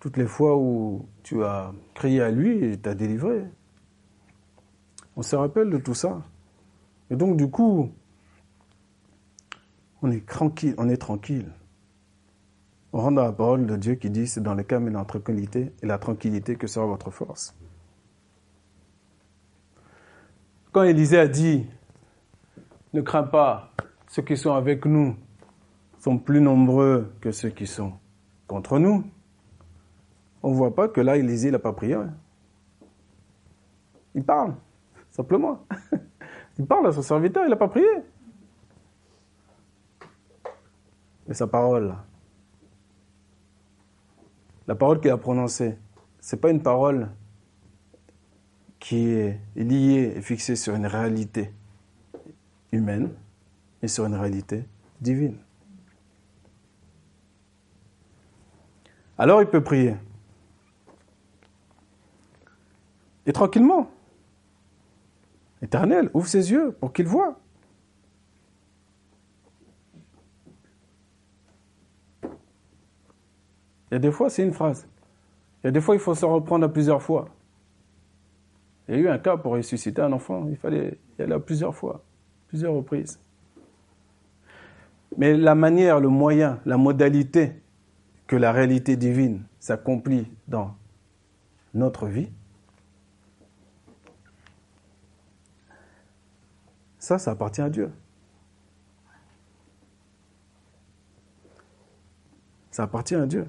Toutes 0.00 0.16
les 0.16 0.26
fois 0.26 0.56
où 0.56 1.06
tu 1.22 1.42
as 1.42 1.72
crié 1.94 2.22
à 2.22 2.30
lui, 2.30 2.58
il 2.58 2.80
t'a 2.80 2.94
délivré. 2.94 3.44
On 5.16 5.22
se 5.22 5.34
rappelle 5.34 5.70
de 5.70 5.78
tout 5.78 5.94
ça. 5.94 6.22
Et 7.10 7.16
donc, 7.16 7.36
du 7.36 7.50
coup, 7.50 7.90
on 10.02 10.10
est 10.10 10.26
tranquille, 10.26 10.74
on 10.78 10.88
est 10.88 10.96
tranquille. 10.96 11.50
On 12.92 13.00
rentre 13.00 13.16
dans 13.16 13.24
la 13.24 13.32
parole 13.32 13.66
de 13.66 13.76
Dieu 13.76 13.94
qui 13.94 14.10
dit 14.10 14.26
c'est 14.26 14.42
dans 14.42 14.54
le 14.54 14.62
calme 14.62 14.88
et 14.88 14.90
la 14.90 15.04
tranquillité 15.04 15.72
et 15.82 15.86
la 15.86 15.98
tranquillité 15.98 16.56
que 16.56 16.66
sera 16.66 16.86
votre 16.86 17.10
force. 17.10 17.54
Quand 20.72 20.82
Élisée 20.82 21.18
a 21.18 21.28
dit 21.28 21.66
ne 22.92 23.00
crains 23.02 23.22
pas, 23.22 23.72
ceux 24.10 24.22
qui 24.22 24.36
sont 24.36 24.52
avec 24.52 24.84
nous 24.86 25.14
sont 26.00 26.18
plus 26.18 26.40
nombreux 26.40 27.14
que 27.20 27.30
ceux 27.30 27.50
qui 27.50 27.68
sont 27.68 27.92
contre 28.48 28.80
nous. 28.80 29.04
On 30.42 30.50
ne 30.50 30.56
voit 30.56 30.74
pas 30.74 30.88
que 30.88 31.00
là, 31.00 31.16
Élisée 31.16 31.52
n'a 31.52 31.60
pas 31.60 31.72
prié. 31.72 31.94
Hein. 31.94 32.12
Il 34.16 34.24
parle, 34.24 34.56
simplement. 35.12 35.64
Il 36.58 36.66
parle 36.66 36.88
à 36.88 36.92
son 36.92 37.02
serviteur, 37.02 37.44
il 37.44 37.48
n'a 37.48 37.56
pas 37.56 37.68
prié. 37.68 37.86
Mais 41.26 41.32
sa 41.32 41.46
parole, 41.46 41.94
la 44.66 44.74
parole 44.74 45.00
qu'il 45.00 45.10
a 45.10 45.16
prononcée, 45.16 45.78
ce 46.20 46.34
n'est 46.34 46.40
pas 46.40 46.50
une 46.50 46.62
parole 46.62 47.08
qui 48.78 49.10
est 49.12 49.40
liée 49.54 50.12
et 50.16 50.20
fixée 50.20 50.56
sur 50.56 50.74
une 50.74 50.84
réalité 50.84 51.50
humaine, 52.72 53.14
mais 53.80 53.88
sur 53.88 54.04
une 54.06 54.14
réalité 54.14 54.64
divine. 55.00 55.36
Alors 59.18 59.42
il 59.42 59.48
peut 59.48 59.62
prier. 59.62 59.96
Et 63.26 63.32
tranquillement. 63.32 63.90
Éternel, 65.62 66.08
ouvre 66.14 66.26
ses 66.26 66.50
yeux 66.50 66.72
pour 66.72 66.92
qu'il 66.92 67.06
voit. 67.06 67.38
Il 73.90 73.94
y 73.94 73.96
a 73.96 73.98
des 73.98 74.10
fois, 74.10 74.30
c'est 74.30 74.42
une 74.42 74.52
phrase. 74.52 74.88
Il 75.62 75.66
y 75.66 75.68
a 75.68 75.70
des 75.70 75.80
fois, 75.80 75.94
il 75.94 76.00
faut 76.00 76.14
se 76.14 76.24
reprendre 76.24 76.64
à 76.64 76.68
plusieurs 76.72 77.02
fois. 77.02 77.28
Il 78.88 78.94
y 78.94 78.98
a 78.98 79.00
eu 79.02 79.08
un 79.08 79.18
cas 79.18 79.36
pour 79.36 79.52
ressusciter 79.52 80.00
un 80.00 80.12
enfant, 80.12 80.46
il 80.48 80.56
fallait 80.56 80.98
y 81.18 81.22
aller 81.22 81.34
à 81.34 81.38
plusieurs 81.38 81.74
fois, 81.74 82.02
plusieurs 82.48 82.72
reprises. 82.72 83.20
Mais 85.16 85.36
la 85.36 85.54
manière, 85.54 86.00
le 86.00 86.08
moyen, 86.08 86.60
la 86.64 86.76
modalité 86.76 87.62
que 88.26 88.36
la 88.36 88.52
réalité 88.52 88.96
divine 88.96 89.44
s'accomplit 89.58 90.26
dans 90.46 90.76
notre 91.74 92.06
vie, 92.06 92.30
ça, 96.98 97.18
ça 97.18 97.32
appartient 97.32 97.60
à 97.60 97.70
Dieu. 97.70 97.90
Ça 102.70 102.84
appartient 102.84 103.16
à 103.16 103.26
Dieu. 103.26 103.46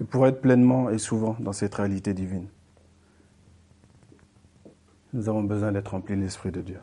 Et 0.00 0.04
pour 0.04 0.26
être 0.26 0.40
pleinement 0.40 0.88
et 0.88 0.98
souvent 0.98 1.36
dans 1.38 1.52
cette 1.52 1.74
réalité 1.74 2.14
divine, 2.14 2.48
nous 5.12 5.28
avons 5.28 5.42
besoin 5.42 5.72
d'être 5.72 5.88
remplis 5.88 6.16
de 6.16 6.22
l'Esprit 6.22 6.50
de 6.50 6.62
Dieu. 6.62 6.80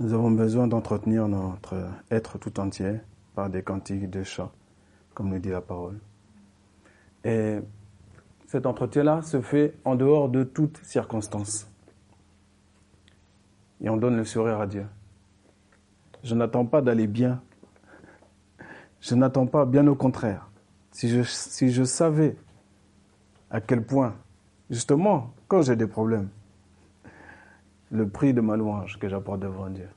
Nous 0.00 0.12
avons 0.12 0.30
besoin 0.30 0.66
d'entretenir 0.66 1.28
notre 1.28 1.76
être 2.10 2.38
tout 2.38 2.58
entier 2.60 3.00
par 3.34 3.50
des 3.50 3.62
cantiques, 3.62 4.10
des 4.10 4.24
chants, 4.24 4.52
comme 5.14 5.28
nous 5.28 5.38
dit 5.38 5.50
la 5.50 5.60
parole. 5.60 5.98
Et 7.24 7.58
cet 8.46 8.66
entretien-là 8.66 9.22
se 9.22 9.40
fait 9.40 9.74
en 9.84 9.94
dehors 9.94 10.28
de 10.28 10.44
toute 10.44 10.78
circonstance. 10.84 11.70
Et 13.80 13.88
on 13.88 13.96
donne 13.96 14.16
le 14.16 14.24
sourire 14.24 14.60
à 14.60 14.66
Dieu. 14.66 14.86
Je 16.24 16.34
n'attends 16.34 16.66
pas 16.66 16.82
d'aller 16.82 17.06
bien. 17.06 17.40
Je 19.00 19.14
n'attends 19.14 19.46
pas, 19.46 19.66
bien 19.66 19.86
au 19.86 19.94
contraire. 19.94 20.48
Si 20.90 21.08
je, 21.08 21.22
si 21.22 21.70
je 21.70 21.84
savais 21.84 22.36
à 23.50 23.60
quel 23.60 23.84
point, 23.84 24.16
justement, 24.70 25.32
quand 25.48 25.62
j'ai 25.62 25.76
des 25.76 25.86
problèmes, 25.86 26.28
le 27.90 28.06
prix 28.08 28.34
de 28.34 28.40
ma 28.40 28.56
louange 28.56 28.98
que 28.98 29.08
j'apporte 29.08 29.40
devant 29.40 29.70
Dieu. 29.70 29.88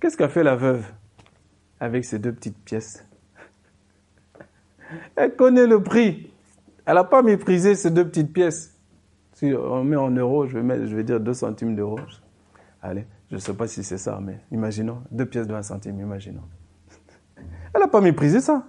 Qu'est-ce 0.00 0.16
qu'a 0.16 0.28
fait 0.28 0.42
la 0.42 0.56
veuve 0.56 0.84
avec 1.80 2.04
ces 2.04 2.18
deux 2.18 2.32
petites 2.32 2.58
pièces? 2.58 3.06
Elle 5.16 5.36
connaît 5.36 5.66
le 5.66 5.82
prix. 5.82 6.32
Elle 6.86 6.94
n'a 6.94 7.04
pas 7.04 7.22
méprisé 7.22 7.74
ces 7.74 7.90
deux 7.90 8.06
petites 8.06 8.32
pièces. 8.32 8.76
Si 9.34 9.52
on 9.54 9.84
met 9.84 9.96
en 9.96 10.10
euros, 10.10 10.46
je 10.46 10.58
vais, 10.58 10.62
mettre, 10.64 10.84
dire 10.84 11.20
2 11.20 11.32
centimes 11.32 11.76
d'euros. 11.76 12.00
Allez, 12.82 13.06
je 13.30 13.36
ne 13.36 13.40
sais 13.40 13.54
pas 13.54 13.68
si 13.68 13.84
c'est 13.84 13.98
ça, 13.98 14.18
mais 14.20 14.40
imaginons, 14.50 15.02
deux 15.10 15.26
pièces 15.26 15.46
de 15.46 15.52
20 15.52 15.62
centimes, 15.62 16.00
imaginons. 16.00 16.42
Elle 17.72 17.80
n'a 17.80 17.88
pas 17.88 18.00
méprisé 18.00 18.40
ça. 18.40 18.66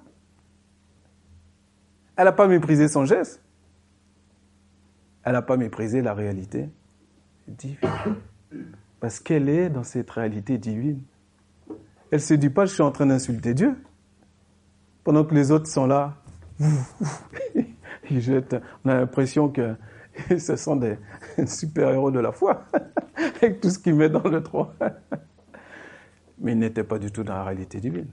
Elle 2.16 2.26
n'a 2.26 2.32
pas 2.32 2.48
méprisé 2.48 2.88
son 2.88 3.06
geste. 3.06 3.42
Elle 5.30 5.34
n'a 5.34 5.42
pas 5.44 5.58
méprisé 5.58 6.02
la 6.02 6.16
réalité 6.16 6.72
divine. 7.48 7.78
Parce 9.00 9.20
qu'elle 9.20 9.48
est 9.48 9.70
dans 9.70 9.84
cette 9.84 10.10
réalité 10.10 10.58
divine. 10.58 11.04
Elle 12.10 12.18
ne 12.18 12.18
se 12.18 12.34
dit 12.34 12.50
pas, 12.50 12.66
je 12.66 12.74
suis 12.74 12.82
en 12.82 12.92
train 12.92 13.06
d'insulter 13.06 13.54
Dieu. 13.54 13.76
Pendant 15.04 15.24
que 15.24 15.36
les 15.36 15.52
autres 15.52 15.68
sont 15.68 15.86
là. 15.86 16.16
On 16.60 16.66
a 18.90 18.96
l'impression 18.96 19.50
que 19.50 19.76
ce 20.40 20.56
sont 20.56 20.78
des 20.78 20.98
super-héros 21.46 22.10
de 22.10 22.22
la 22.22 22.32
foi, 22.32 22.66
avec 23.36 23.62
tout 23.62 23.70
ce 23.70 23.78
qu'ils 23.78 23.94
mettent 23.94 24.14
dans 24.14 24.28
le 24.28 24.42
trône. 24.42 24.74
Mais 26.40 26.54
ils 26.54 26.58
n'étaient 26.58 26.84
pas 26.84 26.98
du 26.98 27.12
tout 27.12 27.24
dans 27.24 27.36
la 27.36 27.44
réalité 27.44 27.80
divine. 27.80 28.08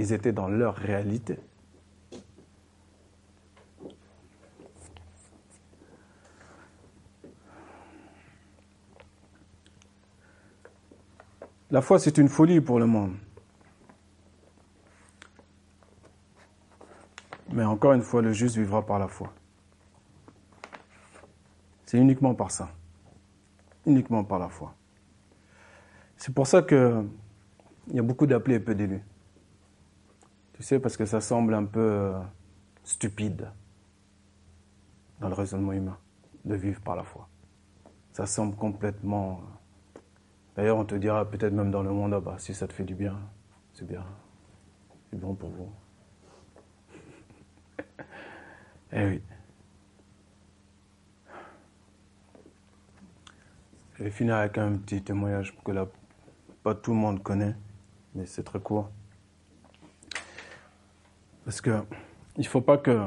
Ils 0.00 0.12
étaient 0.12 0.32
dans 0.32 0.48
leur 0.48 0.74
réalité. 0.74 1.38
La 11.76 11.82
foi, 11.82 11.98
c'est 11.98 12.16
une 12.16 12.30
folie 12.30 12.62
pour 12.62 12.78
le 12.78 12.86
monde. 12.86 13.12
Mais 17.52 17.64
encore 17.64 17.92
une 17.92 18.00
fois, 18.00 18.22
le 18.22 18.32
juste 18.32 18.56
vivra 18.56 18.86
par 18.86 18.98
la 18.98 19.08
foi. 19.08 19.30
C'est 21.84 21.98
uniquement 21.98 22.34
par 22.34 22.50
ça. 22.50 22.70
Uniquement 23.84 24.24
par 24.24 24.38
la 24.38 24.48
foi. 24.48 24.74
C'est 26.16 26.34
pour 26.34 26.46
ça 26.46 26.62
qu'il 26.62 27.10
y 27.92 27.98
a 27.98 28.02
beaucoup 28.02 28.24
d'appelés 28.24 28.54
et 28.54 28.60
peu 28.60 28.74
d'élus. 28.74 29.04
Tu 30.54 30.62
sais, 30.62 30.78
parce 30.78 30.96
que 30.96 31.04
ça 31.04 31.20
semble 31.20 31.52
un 31.52 31.66
peu 31.66 31.80
euh, 31.80 32.18
stupide 32.84 33.50
dans 35.20 35.28
le 35.28 35.34
raisonnement 35.34 35.72
humain 35.72 35.98
de 36.42 36.54
vivre 36.54 36.80
par 36.80 36.96
la 36.96 37.04
foi. 37.04 37.28
Ça 38.12 38.24
semble 38.24 38.56
complètement 38.56 39.42
D'ailleurs, 40.56 40.78
on 40.78 40.86
te 40.86 40.94
dira 40.94 41.28
peut-être 41.28 41.52
même 41.52 41.70
dans 41.70 41.82
le 41.82 41.90
monde, 41.90 42.14
ah 42.14 42.20
bah, 42.20 42.36
si 42.38 42.54
ça 42.54 42.66
te 42.66 42.72
fait 42.72 42.84
du 42.84 42.94
bien, 42.94 43.20
c'est 43.74 43.86
bien. 43.86 44.04
C'est 45.10 45.20
bon 45.20 45.34
pour 45.34 45.50
vous. 45.50 45.70
eh 48.92 49.04
oui. 49.04 49.22
Je 53.94 54.04
vais 54.04 54.10
finir 54.10 54.36
avec 54.36 54.56
un 54.56 54.76
petit 54.78 55.02
témoignage 55.02 55.54
que 55.62 55.72
là, 55.72 55.86
pas 56.62 56.74
tout 56.74 56.92
le 56.92 56.98
monde 56.98 57.22
connaît, 57.22 57.54
mais 58.14 58.24
c'est 58.24 58.42
très 58.42 58.60
court. 58.60 58.90
Parce 61.44 61.60
que 61.60 61.82
il 62.36 62.42
ne 62.42 62.46
faut 62.46 62.62
pas 62.62 62.78
que. 62.78 63.06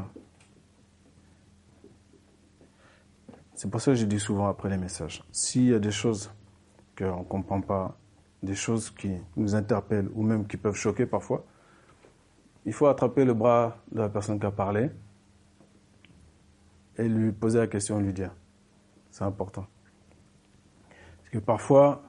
C'est 3.55 3.69
pour 3.69 3.81
ça 3.81 3.91
que 3.91 3.95
je 3.95 4.05
dis 4.05 4.19
souvent 4.19 4.47
après 4.47 4.69
les 4.69 4.77
messages. 4.77 5.23
S'il 5.31 5.65
y 5.65 5.73
a 5.73 5.79
des 5.79 5.91
choses 5.91 6.31
qu'on 6.99 7.19
ne 7.19 7.23
comprend 7.23 7.61
pas 7.61 7.97
des 8.43 8.55
choses 8.55 8.89
qui 8.89 9.11
nous 9.35 9.55
interpellent 9.55 10.09
ou 10.13 10.23
même 10.23 10.45
qui 10.45 10.57
peuvent 10.57 10.75
choquer 10.75 11.05
parfois, 11.05 11.45
il 12.65 12.73
faut 12.73 12.87
attraper 12.87 13.25
le 13.25 13.33
bras 13.33 13.77
de 13.91 13.99
la 13.99 14.09
personne 14.09 14.39
qui 14.39 14.45
a 14.45 14.51
parlé 14.51 14.89
et 16.97 17.07
lui 17.07 17.31
poser 17.31 17.59
la 17.59 17.67
question 17.67 17.99
lui 17.99 18.13
dire. 18.13 18.31
C'est 19.11 19.23
important. 19.23 19.65
Parce 21.19 21.29
que 21.31 21.37
parfois, 21.39 22.03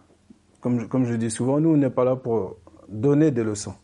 comme, 0.61 0.89
comme 0.89 1.05
je 1.05 1.15
dis 1.15 1.31
souvent, 1.31 1.61
nous, 1.61 1.71
on 1.71 1.77
n'est 1.77 1.91
pas 1.91 2.05
là 2.05 2.17
pour 2.17 2.57
donner 2.89 3.31
des 3.31 3.45
leçons. 3.45 3.75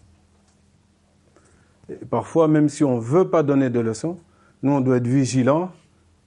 Et 1.88 1.94
parfois, 1.94 2.48
même 2.48 2.68
si 2.68 2.82
on 2.84 2.96
ne 2.96 3.00
veut 3.00 3.30
pas 3.30 3.42
donner 3.42 3.70
de 3.70 3.80
leçons, 3.80 4.18
nous, 4.62 4.72
on 4.72 4.80
doit 4.80 4.96
être 4.96 5.06
vigilant, 5.06 5.70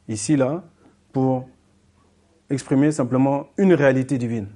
ici, 0.08 0.38
là, 0.38 0.64
pour 1.12 1.50
exprimer 2.50 2.92
simplement 2.92 3.48
une 3.58 3.74
réalité 3.74 4.18
divine. 4.18 4.48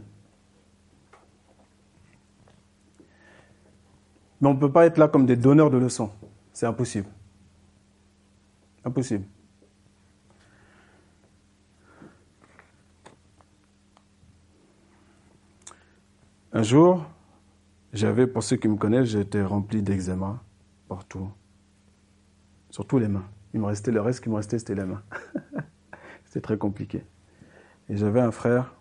Mais 4.43 4.49
on 4.49 4.55
ne 4.55 4.59
peut 4.59 4.73
pas 4.73 4.85
être 4.85 4.97
là 4.97 5.07
comme 5.07 5.25
des 5.25 5.37
donneurs 5.37 5.69
de 5.69 5.77
leçons. 5.77 6.11
C'est 6.51 6.65
impossible. 6.65 7.07
Impossible. 8.83 9.23
Un 16.51 16.61
jour, 16.61 17.05
j'avais, 17.93 18.27
pour 18.27 18.43
ceux 18.43 18.57
qui 18.57 18.67
me 18.67 18.75
connaissent, 18.75 19.07
j'étais 19.11 19.41
rempli 19.41 19.81
d'eczéma 19.81 20.43
partout. 20.89 21.31
Surtout 22.69 22.99
les 22.99 23.07
mains. 23.07 23.29
Il 23.53 23.61
me 23.61 23.67
restait, 23.67 23.91
le 23.91 24.01
reste 24.01 24.21
qui 24.21 24.29
me 24.29 24.35
restait, 24.35 24.59
c'était 24.59 24.75
les 24.75 24.83
mains. 24.83 25.03
c'était 26.25 26.41
très 26.41 26.57
compliqué. 26.57 27.05
Et 27.87 27.95
j'avais 27.95 28.19
un 28.19 28.31
frère 28.31 28.75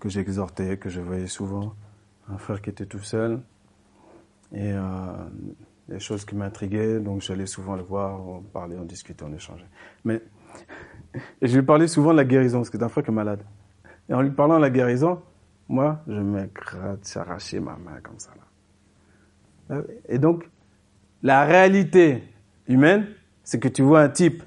que 0.00 0.08
j'exhortais, 0.08 0.78
que 0.78 0.88
je 0.88 1.00
voyais 1.00 1.28
souvent, 1.28 1.76
un 2.28 2.38
frère 2.38 2.60
qui 2.60 2.70
était 2.70 2.86
tout 2.86 3.02
seul, 3.02 3.40
et 4.52 4.72
euh, 4.72 4.80
des 5.88 6.00
choses 6.00 6.24
qui 6.24 6.34
m'intriguaient, 6.34 7.00
donc 7.00 7.22
j'allais 7.22 7.46
souvent 7.46 7.76
le 7.76 7.82
voir, 7.82 8.20
on 8.26 8.40
parlait, 8.40 8.76
on 8.78 8.84
discutait, 8.84 9.24
on 9.24 9.32
échangeait. 9.32 9.68
Mais 10.04 10.22
et 11.40 11.46
je 11.46 11.58
lui 11.58 11.64
parlais 11.64 11.88
souvent 11.88 12.12
de 12.12 12.16
la 12.16 12.24
guérison, 12.24 12.58
parce 12.58 12.70
que 12.70 12.78
c'est 12.78 12.84
un 12.84 12.88
frère 12.88 13.04
qui 13.04 13.10
est 13.10 13.14
malade. 13.14 13.42
Et 14.08 14.14
en 14.14 14.22
lui 14.22 14.30
parlant 14.30 14.56
de 14.56 14.62
la 14.62 14.70
guérison, 14.70 15.20
moi, 15.68 16.00
je 16.06 16.20
me 16.20 16.46
gratte, 16.46 17.08
j'arrachais 17.12 17.60
ma 17.60 17.76
main 17.76 18.00
comme 18.02 18.18
ça. 18.18 18.30
Là. 19.68 19.82
Et 20.08 20.18
donc, 20.18 20.48
la 21.22 21.44
réalité 21.44 22.22
humaine, 22.68 23.08
c'est 23.42 23.58
que 23.58 23.68
tu 23.68 23.82
vois 23.82 24.00
un 24.00 24.08
type 24.08 24.42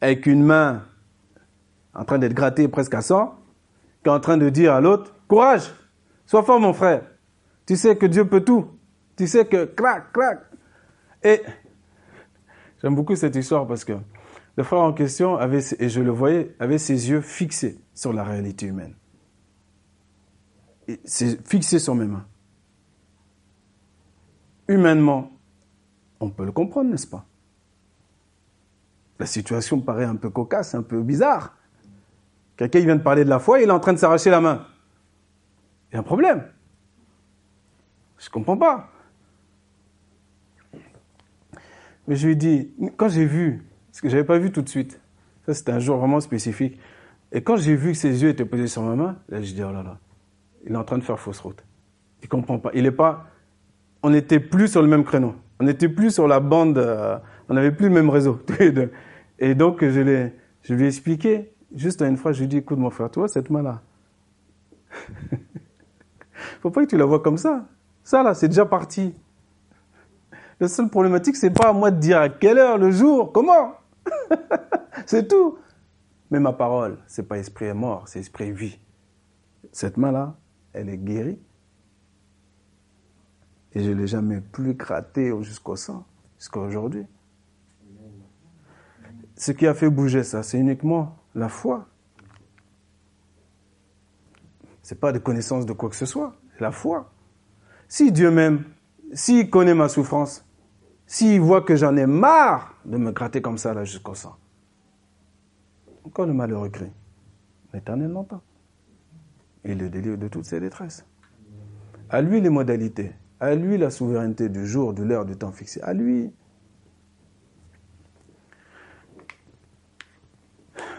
avec 0.00 0.26
une 0.26 0.42
main 0.42 0.84
en 1.94 2.04
train 2.04 2.18
d'être 2.18 2.34
gratté 2.34 2.66
presque 2.68 2.94
à 2.94 3.02
sang, 3.02 3.38
qui 4.02 4.08
est 4.08 4.12
en 4.12 4.20
train 4.20 4.36
de 4.36 4.48
dire 4.48 4.72
à 4.74 4.80
l'autre, 4.80 5.14
courage, 5.28 5.70
sois 6.26 6.42
fort 6.42 6.60
mon 6.60 6.72
frère, 6.72 7.02
tu 7.66 7.76
sais 7.76 7.96
que 7.96 8.06
Dieu 8.06 8.26
peut 8.26 8.42
tout, 8.42 8.68
tu 9.16 9.26
sais 9.26 9.46
que 9.46 9.64
clac, 9.64 10.12
clac. 10.12 10.40
Et 11.22 11.42
j'aime 12.80 12.94
beaucoup 12.94 13.16
cette 13.16 13.36
histoire 13.36 13.66
parce 13.66 13.84
que 13.84 13.94
le 14.56 14.62
frère 14.62 14.80
en 14.80 14.92
question 14.92 15.36
avait, 15.36 15.62
et 15.78 15.88
je 15.88 16.00
le 16.00 16.10
voyais, 16.10 16.54
avait 16.58 16.78
ses 16.78 17.10
yeux 17.10 17.20
fixés 17.20 17.80
sur 17.94 18.12
la 18.12 18.22
réalité 18.22 18.66
humaine. 18.66 18.94
C'est 21.04 21.46
fixé 21.48 21.78
sur 21.78 21.94
mes 21.94 22.06
mains. 22.06 22.26
Humainement, 24.68 25.32
on 26.20 26.30
peut 26.30 26.44
le 26.44 26.52
comprendre, 26.52 26.90
n'est-ce 26.90 27.06
pas? 27.06 27.26
La 29.18 29.26
situation 29.26 29.80
paraît 29.80 30.04
un 30.04 30.16
peu 30.16 30.30
cocasse, 30.30 30.74
un 30.74 30.82
peu 30.82 31.02
bizarre. 31.02 31.56
Quelqu'un 32.56 32.80
vient 32.80 32.96
de 32.96 33.02
parler 33.02 33.24
de 33.24 33.30
la 33.30 33.38
foi, 33.38 33.60
il 33.60 33.68
est 33.68 33.72
en 33.72 33.80
train 33.80 33.92
de 33.92 33.98
s'arracher 33.98 34.30
la 34.30 34.40
main. 34.40 34.66
Y 35.94 35.96
a 35.96 36.00
un 36.00 36.02
problème. 36.02 36.44
Je 38.18 38.26
ne 38.26 38.30
comprends 38.32 38.56
pas. 38.56 38.90
Mais 42.06 42.16
je 42.16 42.26
lui 42.26 42.36
dis, 42.36 42.70
quand 42.96 43.08
j'ai 43.08 43.24
vu, 43.24 43.62
ce 43.92 44.02
que 44.02 44.08
je 44.08 44.16
n'avais 44.16 44.26
pas 44.26 44.38
vu 44.38 44.50
tout 44.50 44.60
de 44.60 44.68
suite, 44.68 45.00
ça 45.46 45.54
c'était 45.54 45.72
un 45.72 45.78
jour 45.78 45.96
vraiment 45.96 46.20
spécifique, 46.20 46.78
et 47.32 47.42
quand 47.42 47.56
j'ai 47.56 47.76
vu 47.76 47.92
que 47.92 47.96
ses 47.96 48.22
yeux 48.22 48.28
étaient 48.28 48.44
posés 48.44 48.66
sur 48.66 48.82
ma 48.82 48.94
main, 48.94 49.16
là 49.28 49.40
je 49.40 49.54
dis, 49.54 49.62
oh 49.62 49.72
là 49.72 49.82
là, 49.82 49.98
il 50.66 50.72
est 50.72 50.76
en 50.76 50.84
train 50.84 50.98
de 50.98 51.04
faire 51.04 51.18
fausse 51.18 51.40
route. 51.40 51.64
Il 52.22 52.28
comprend 52.28 52.58
pas. 52.58 52.70
Il 52.74 52.84
est 52.86 52.90
pas, 52.90 53.26
on 54.02 54.10
n'était 54.10 54.40
plus 54.40 54.68
sur 54.68 54.82
le 54.82 54.88
même 54.88 55.04
créneau. 55.04 55.34
On 55.60 55.64
n'était 55.64 55.88
plus 55.88 56.10
sur 56.10 56.26
la 56.28 56.40
bande, 56.40 56.76
euh, 56.76 57.18
on 57.48 57.54
n'avait 57.54 57.72
plus 57.72 57.88
le 57.88 57.94
même 57.94 58.10
réseau, 58.10 58.40
Et 59.38 59.54
donc 59.54 59.82
je, 59.84 60.28
je 60.62 60.74
lui 60.74 60.84
ai 60.84 60.86
expliqué, 60.88 61.54
Juste 61.74 62.02
une 62.02 62.16
fois, 62.16 62.32
je 62.32 62.40
lui 62.40 62.48
dis, 62.48 62.58
écoute 62.58 62.78
mon 62.78 62.90
frère, 62.90 63.10
toi, 63.10 63.26
cette 63.26 63.50
main-là, 63.50 63.82
faut 66.64 66.70
pas 66.70 66.82
que 66.86 66.88
tu 66.88 66.96
la 66.96 67.04
vois 67.04 67.20
comme 67.20 67.36
ça. 67.36 67.66
Ça, 68.02 68.22
là, 68.22 68.32
c'est 68.32 68.48
déjà 68.48 68.64
parti. 68.64 69.14
La 70.58 70.66
seule 70.66 70.88
problématique, 70.88 71.36
c'est 71.36 71.50
pas 71.50 71.68
à 71.68 71.72
moi 71.74 71.90
de 71.90 72.00
dire 72.00 72.18
à 72.18 72.30
quelle 72.30 72.56
heure, 72.56 72.78
le 72.78 72.90
jour, 72.90 73.32
comment. 73.32 73.74
c'est 75.06 75.28
tout. 75.28 75.58
Mais 76.30 76.40
ma 76.40 76.54
parole, 76.54 76.96
c'est 77.06 77.28
pas 77.28 77.36
esprit 77.36 77.70
mort, 77.74 78.08
c'est 78.08 78.18
esprit 78.18 78.50
vie. 78.50 78.78
Cette 79.72 79.98
main-là, 79.98 80.38
elle 80.72 80.88
est 80.88 80.96
guérie. 80.96 81.38
Et 83.74 83.84
je 83.84 83.90
ne 83.90 83.96
l'ai 83.96 84.06
jamais 84.06 84.40
plus 84.40 84.72
grattée 84.72 85.34
jusqu'au 85.42 85.76
sang, 85.76 86.06
jusqu'à 86.38 86.60
aujourd'hui. 86.60 87.04
Ce 89.36 89.52
qui 89.52 89.66
a 89.66 89.74
fait 89.74 89.90
bouger 89.90 90.24
ça, 90.24 90.42
c'est 90.42 90.58
uniquement 90.58 91.18
la 91.34 91.50
foi. 91.50 91.88
C'est 94.80 94.98
pas 94.98 95.12
de 95.12 95.18
connaissance 95.18 95.66
de 95.66 95.74
quoi 95.74 95.90
que 95.90 95.96
ce 95.96 96.06
soit, 96.06 96.34
la 96.60 96.70
foi. 96.70 97.10
Si 97.88 98.12
Dieu 98.12 98.30
m'aime, 98.30 98.64
s'il 99.12 99.50
connaît 99.50 99.74
ma 99.74 99.88
souffrance, 99.88 100.44
s'il 101.06 101.40
voit 101.40 101.62
que 101.62 101.76
j'en 101.76 101.96
ai 101.96 102.06
marre 102.06 102.74
de 102.84 102.96
me 102.96 103.12
gratter 103.12 103.42
comme 103.42 103.58
ça 103.58 103.84
jusqu'au 103.84 104.14
sang, 104.14 104.36
encore 106.04 106.26
le 106.26 106.34
malheureux 106.34 106.68
crie. 106.68 106.92
L'éternel 107.72 108.10
l'entend. 108.10 108.42
Il 109.64 109.78
le 109.78 109.88
délivre 109.88 110.16
de 110.16 110.28
toutes 110.28 110.44
ses 110.44 110.60
détresses. 110.60 111.04
À 112.10 112.20
lui 112.20 112.40
les 112.40 112.50
modalités, 112.50 113.12
à 113.40 113.54
lui 113.54 113.78
la 113.78 113.90
souveraineté 113.90 114.48
du 114.48 114.66
jour, 114.66 114.92
de 114.92 115.02
l'heure, 115.02 115.24
du 115.24 115.36
temps 115.36 115.52
fixé, 115.52 115.80
à 115.82 115.92
lui. 115.94 116.32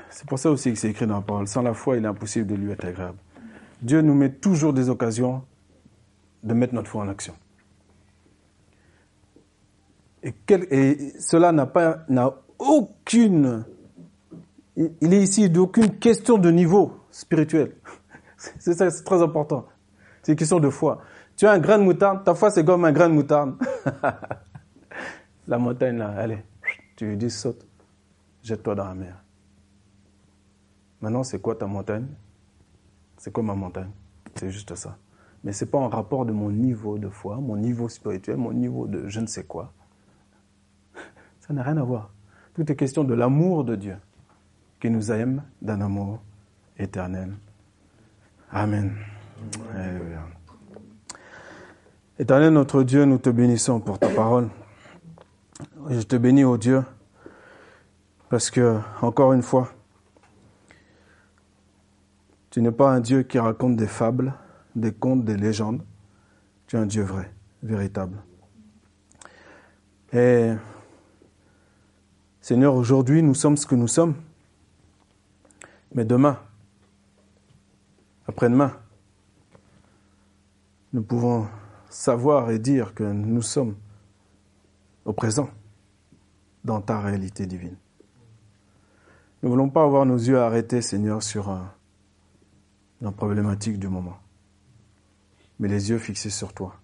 C'est 0.09 0.27
pour 0.27 0.39
ça 0.39 0.49
aussi 0.49 0.71
que 0.73 0.79
c'est 0.79 0.89
écrit 0.89 1.07
dans 1.07 1.15
la 1.15 1.21
parole. 1.21 1.47
Sans 1.47 1.61
la 1.61 1.73
foi, 1.73 1.97
il 1.97 2.05
est 2.05 2.07
impossible 2.07 2.47
de 2.47 2.55
lui 2.55 2.71
être 2.71 2.85
agréable. 2.85 3.17
Dieu 3.81 4.01
nous 4.01 4.13
met 4.13 4.31
toujours 4.31 4.73
des 4.73 4.89
occasions 4.89 5.43
de 6.43 6.53
mettre 6.53 6.73
notre 6.73 6.89
foi 6.89 7.03
en 7.03 7.09
action. 7.09 7.35
Et, 10.23 11.13
cela 11.19 11.51
n'a 11.51 11.65
pas, 11.65 12.03
n'a 12.09 12.33
aucune, 12.57 13.65
il 14.75 15.13
est 15.13 15.21
ici 15.21 15.49
d'aucune 15.49 15.97
question 15.99 16.37
de 16.37 16.49
niveau 16.49 16.93
spirituel. 17.11 17.75
C'est 18.59 18.73
ça, 18.73 18.91
c'est 18.91 19.03
très 19.03 19.21
important. 19.23 19.65
C'est 20.21 20.33
une 20.33 20.37
question 20.37 20.59
de 20.59 20.69
foi. 20.69 21.01
Tu 21.35 21.47
as 21.47 21.51
un 21.51 21.57
grain 21.57 21.79
de 21.79 21.83
moutarde, 21.83 22.23
ta 22.23 22.35
foi 22.35 22.51
c'est 22.51 22.63
comme 22.63 22.85
un 22.85 22.91
grain 22.91 23.09
de 23.09 23.13
moutarde. 23.13 23.55
la 25.47 25.57
montagne 25.57 25.97
là, 25.97 26.09
allez, 26.09 26.43
tu 26.95 27.07
lui 27.07 27.17
dis 27.17 27.31
saute, 27.31 27.65
jette-toi 28.43 28.75
dans 28.75 28.85
la 28.85 28.93
mer. 28.93 29.23
Maintenant, 31.01 31.23
c'est 31.23 31.41
quoi 31.41 31.55
ta 31.55 31.65
montagne? 31.65 32.07
C'est 33.25 33.31
quoi 33.31 33.41
ma 33.41 33.55
montagne 33.55 33.89
C'est 34.35 34.51
juste 34.51 34.75
ça. 34.75 34.99
Mais 35.43 35.51
ce 35.51 35.65
n'est 35.65 35.71
pas 35.71 35.79
en 35.79 35.89
rapport 35.89 36.27
de 36.27 36.31
mon 36.31 36.51
niveau 36.51 36.99
de 36.99 37.09
foi, 37.09 37.37
mon 37.37 37.57
niveau 37.57 37.89
spirituel, 37.89 38.37
mon 38.37 38.53
niveau 38.53 38.85
de 38.85 39.07
je 39.07 39.19
ne 39.19 39.25
sais 39.25 39.45
quoi. 39.45 39.73
Ça 41.39 41.51
n'a 41.51 41.63
rien 41.63 41.75
à 41.77 41.81
voir. 41.81 42.11
Tout 42.53 42.71
est 42.71 42.75
question 42.75 43.03
de 43.03 43.15
l'amour 43.15 43.63
de 43.63 43.75
Dieu 43.77 43.97
qui 44.79 44.91
nous 44.91 45.11
aime 45.11 45.41
d'un 45.59 45.81
amour 45.81 46.19
éternel. 46.77 47.33
Amen. 48.51 48.93
Éternel 52.19 52.53
notre 52.53 52.83
Dieu, 52.83 53.05
nous 53.05 53.17
te 53.17 53.31
bénissons 53.31 53.79
pour 53.79 53.97
ta 53.97 54.09
parole. 54.09 54.49
Je 55.89 56.01
te 56.01 56.15
bénis, 56.15 56.43
ô 56.43 56.59
Dieu, 56.59 56.83
parce 58.29 58.51
que, 58.51 58.77
encore 59.01 59.33
une 59.33 59.41
fois, 59.41 59.74
tu 62.55 62.61
n'es 62.61 62.71
pas 62.71 62.89
un 62.89 63.01
Dieu 63.01 63.23
qui 63.23 63.37
raconte 63.37 63.75
des 63.75 63.85
fables, 63.85 64.33
des 64.77 64.93
contes, 64.93 65.25
des 65.25 65.35
légendes. 65.35 65.83
Tu 66.67 66.77
es 66.77 66.79
un 66.79 66.85
Dieu 66.85 67.03
vrai, 67.03 67.29
véritable. 67.61 68.23
Et 70.13 70.53
Seigneur, 72.39 72.73
aujourd'hui, 72.75 73.21
nous 73.23 73.33
sommes 73.33 73.57
ce 73.57 73.65
que 73.65 73.75
nous 73.75 73.89
sommes. 73.89 74.15
Mais 75.93 76.05
demain, 76.05 76.39
après-demain, 78.25 78.71
nous 80.93 81.03
pouvons 81.03 81.49
savoir 81.89 82.51
et 82.51 82.59
dire 82.59 82.93
que 82.93 83.03
nous 83.03 83.41
sommes 83.41 83.75
au 85.03 85.11
présent 85.11 85.49
dans 86.63 86.79
ta 86.79 87.01
réalité 87.01 87.47
divine. 87.47 87.75
Nous 89.43 89.49
ne 89.49 89.51
voulons 89.55 89.69
pas 89.69 89.83
avoir 89.83 90.05
nos 90.05 90.15
yeux 90.15 90.39
arrêtés, 90.39 90.81
Seigneur, 90.81 91.21
sur 91.21 91.49
un, 91.49 91.74
la 93.05 93.11
problématique 93.11 93.77
du 93.77 93.87
moment. 93.87 94.17
Mais 95.59 95.67
les 95.67 95.91
yeux 95.91 95.99
fixés 95.99 96.31
sur 96.31 96.53
toi. 96.53 96.75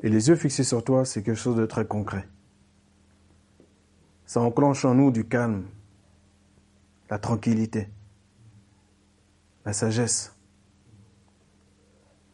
Et 0.00 0.08
les 0.08 0.28
yeux 0.28 0.34
fixés 0.34 0.64
sur 0.64 0.82
toi, 0.82 1.04
c'est 1.04 1.22
quelque 1.22 1.38
chose 1.38 1.56
de 1.56 1.64
très 1.64 1.86
concret. 1.86 2.28
Ça 4.26 4.40
enclenche 4.40 4.84
en 4.84 4.94
nous 4.94 5.12
du 5.12 5.26
calme, 5.26 5.64
la 7.08 7.18
tranquillité, 7.18 7.88
la 9.64 9.72
sagesse, 9.72 10.34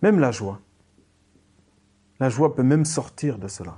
même 0.01 0.19
la 0.19 0.31
joie. 0.31 0.61
La 2.21 2.31
joie 2.31 2.55
peut 2.55 2.63
même 2.63 2.87
sortir 2.87 3.39
de 3.39 3.49
cela 3.49 3.77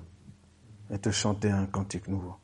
et 0.90 0.98
te 0.98 1.10
chanter 1.10 1.50
un 1.50 1.66
cantique 1.66 2.06
nouveau. 2.06 2.36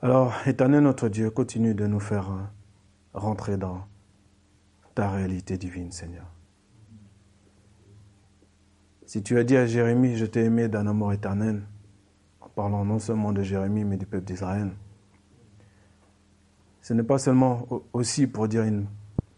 Alors, 0.00 0.34
éternel 0.46 0.82
notre 0.82 1.10
Dieu, 1.10 1.28
continue 1.30 1.74
de 1.74 1.86
nous 1.86 2.00
faire 2.00 2.30
rentrer 3.12 3.56
dans 3.56 3.86
ta 4.94 5.10
réalité 5.10 5.56
divine, 5.58 5.92
Seigneur. 5.92 6.26
Si 9.06 9.22
tu 9.22 9.38
as 9.38 9.44
dit 9.44 9.56
à 9.56 9.66
Jérémie, 9.66 10.16
je 10.16 10.26
t'ai 10.26 10.44
aimé 10.44 10.68
d'un 10.68 10.86
amour 10.86 11.12
éternel, 11.12 11.62
en 12.40 12.48
parlant 12.48 12.84
non 12.84 12.98
seulement 12.98 13.32
de 13.32 13.42
Jérémie, 13.42 13.84
mais 13.84 13.96
du 13.96 14.06
peuple 14.06 14.24
d'Israël, 14.26 14.70
ce 16.80 16.94
n'est 16.94 17.02
pas 17.02 17.18
seulement 17.18 17.66
aussi 17.92 18.26
pour 18.26 18.48
dire 18.48 18.62
une 18.62 18.86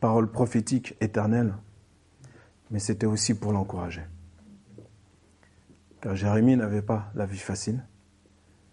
parole 0.01 0.31
prophétique 0.31 0.97
éternelle, 1.01 1.55
mais 2.71 2.79
c'était 2.79 3.07
aussi 3.07 3.35
pour 3.35 3.53
l'encourager. 3.53 4.03
Car 6.01 6.17
Jérémie 6.17 6.57
n'avait 6.57 6.83
pas 6.83 7.11
la 7.15 7.27
vie 7.27 7.39
facile. 7.39 7.85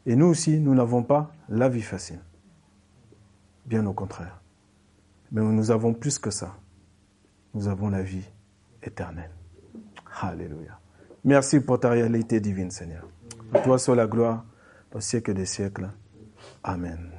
Et 0.06 0.16
nous 0.16 0.26
aussi, 0.26 0.60
nous 0.60 0.74
n'avons 0.74 1.04
pas 1.04 1.32
la 1.48 1.70
vie 1.70 1.82
facile. 1.82 2.20
Bien 3.66 3.86
au 3.86 3.94
contraire. 3.94 4.39
Mais 5.32 5.42
nous 5.42 5.72
avons 5.72 5.94
plus 5.94 6.18
que 6.18 6.32
ça. 6.32 6.56
Nous 7.54 7.68
avons 7.68 7.90
la 7.90 8.02
vie 8.02 8.28
éternelle. 8.82 9.32
Alléluia. 10.22 10.80
Merci 11.24 11.60
pour 11.60 11.80
ta 11.80 11.90
réalité 11.90 12.40
divine, 12.40 12.72
Seigneur. 12.72 13.08
Toi 13.64 13.78
soit 13.78 13.96
la 13.96 14.08
gloire 14.08 14.46
au 14.94 15.00
siècle 15.00 15.34
des 15.34 15.46
siècles. 15.46 15.90
Amen. 16.64 17.19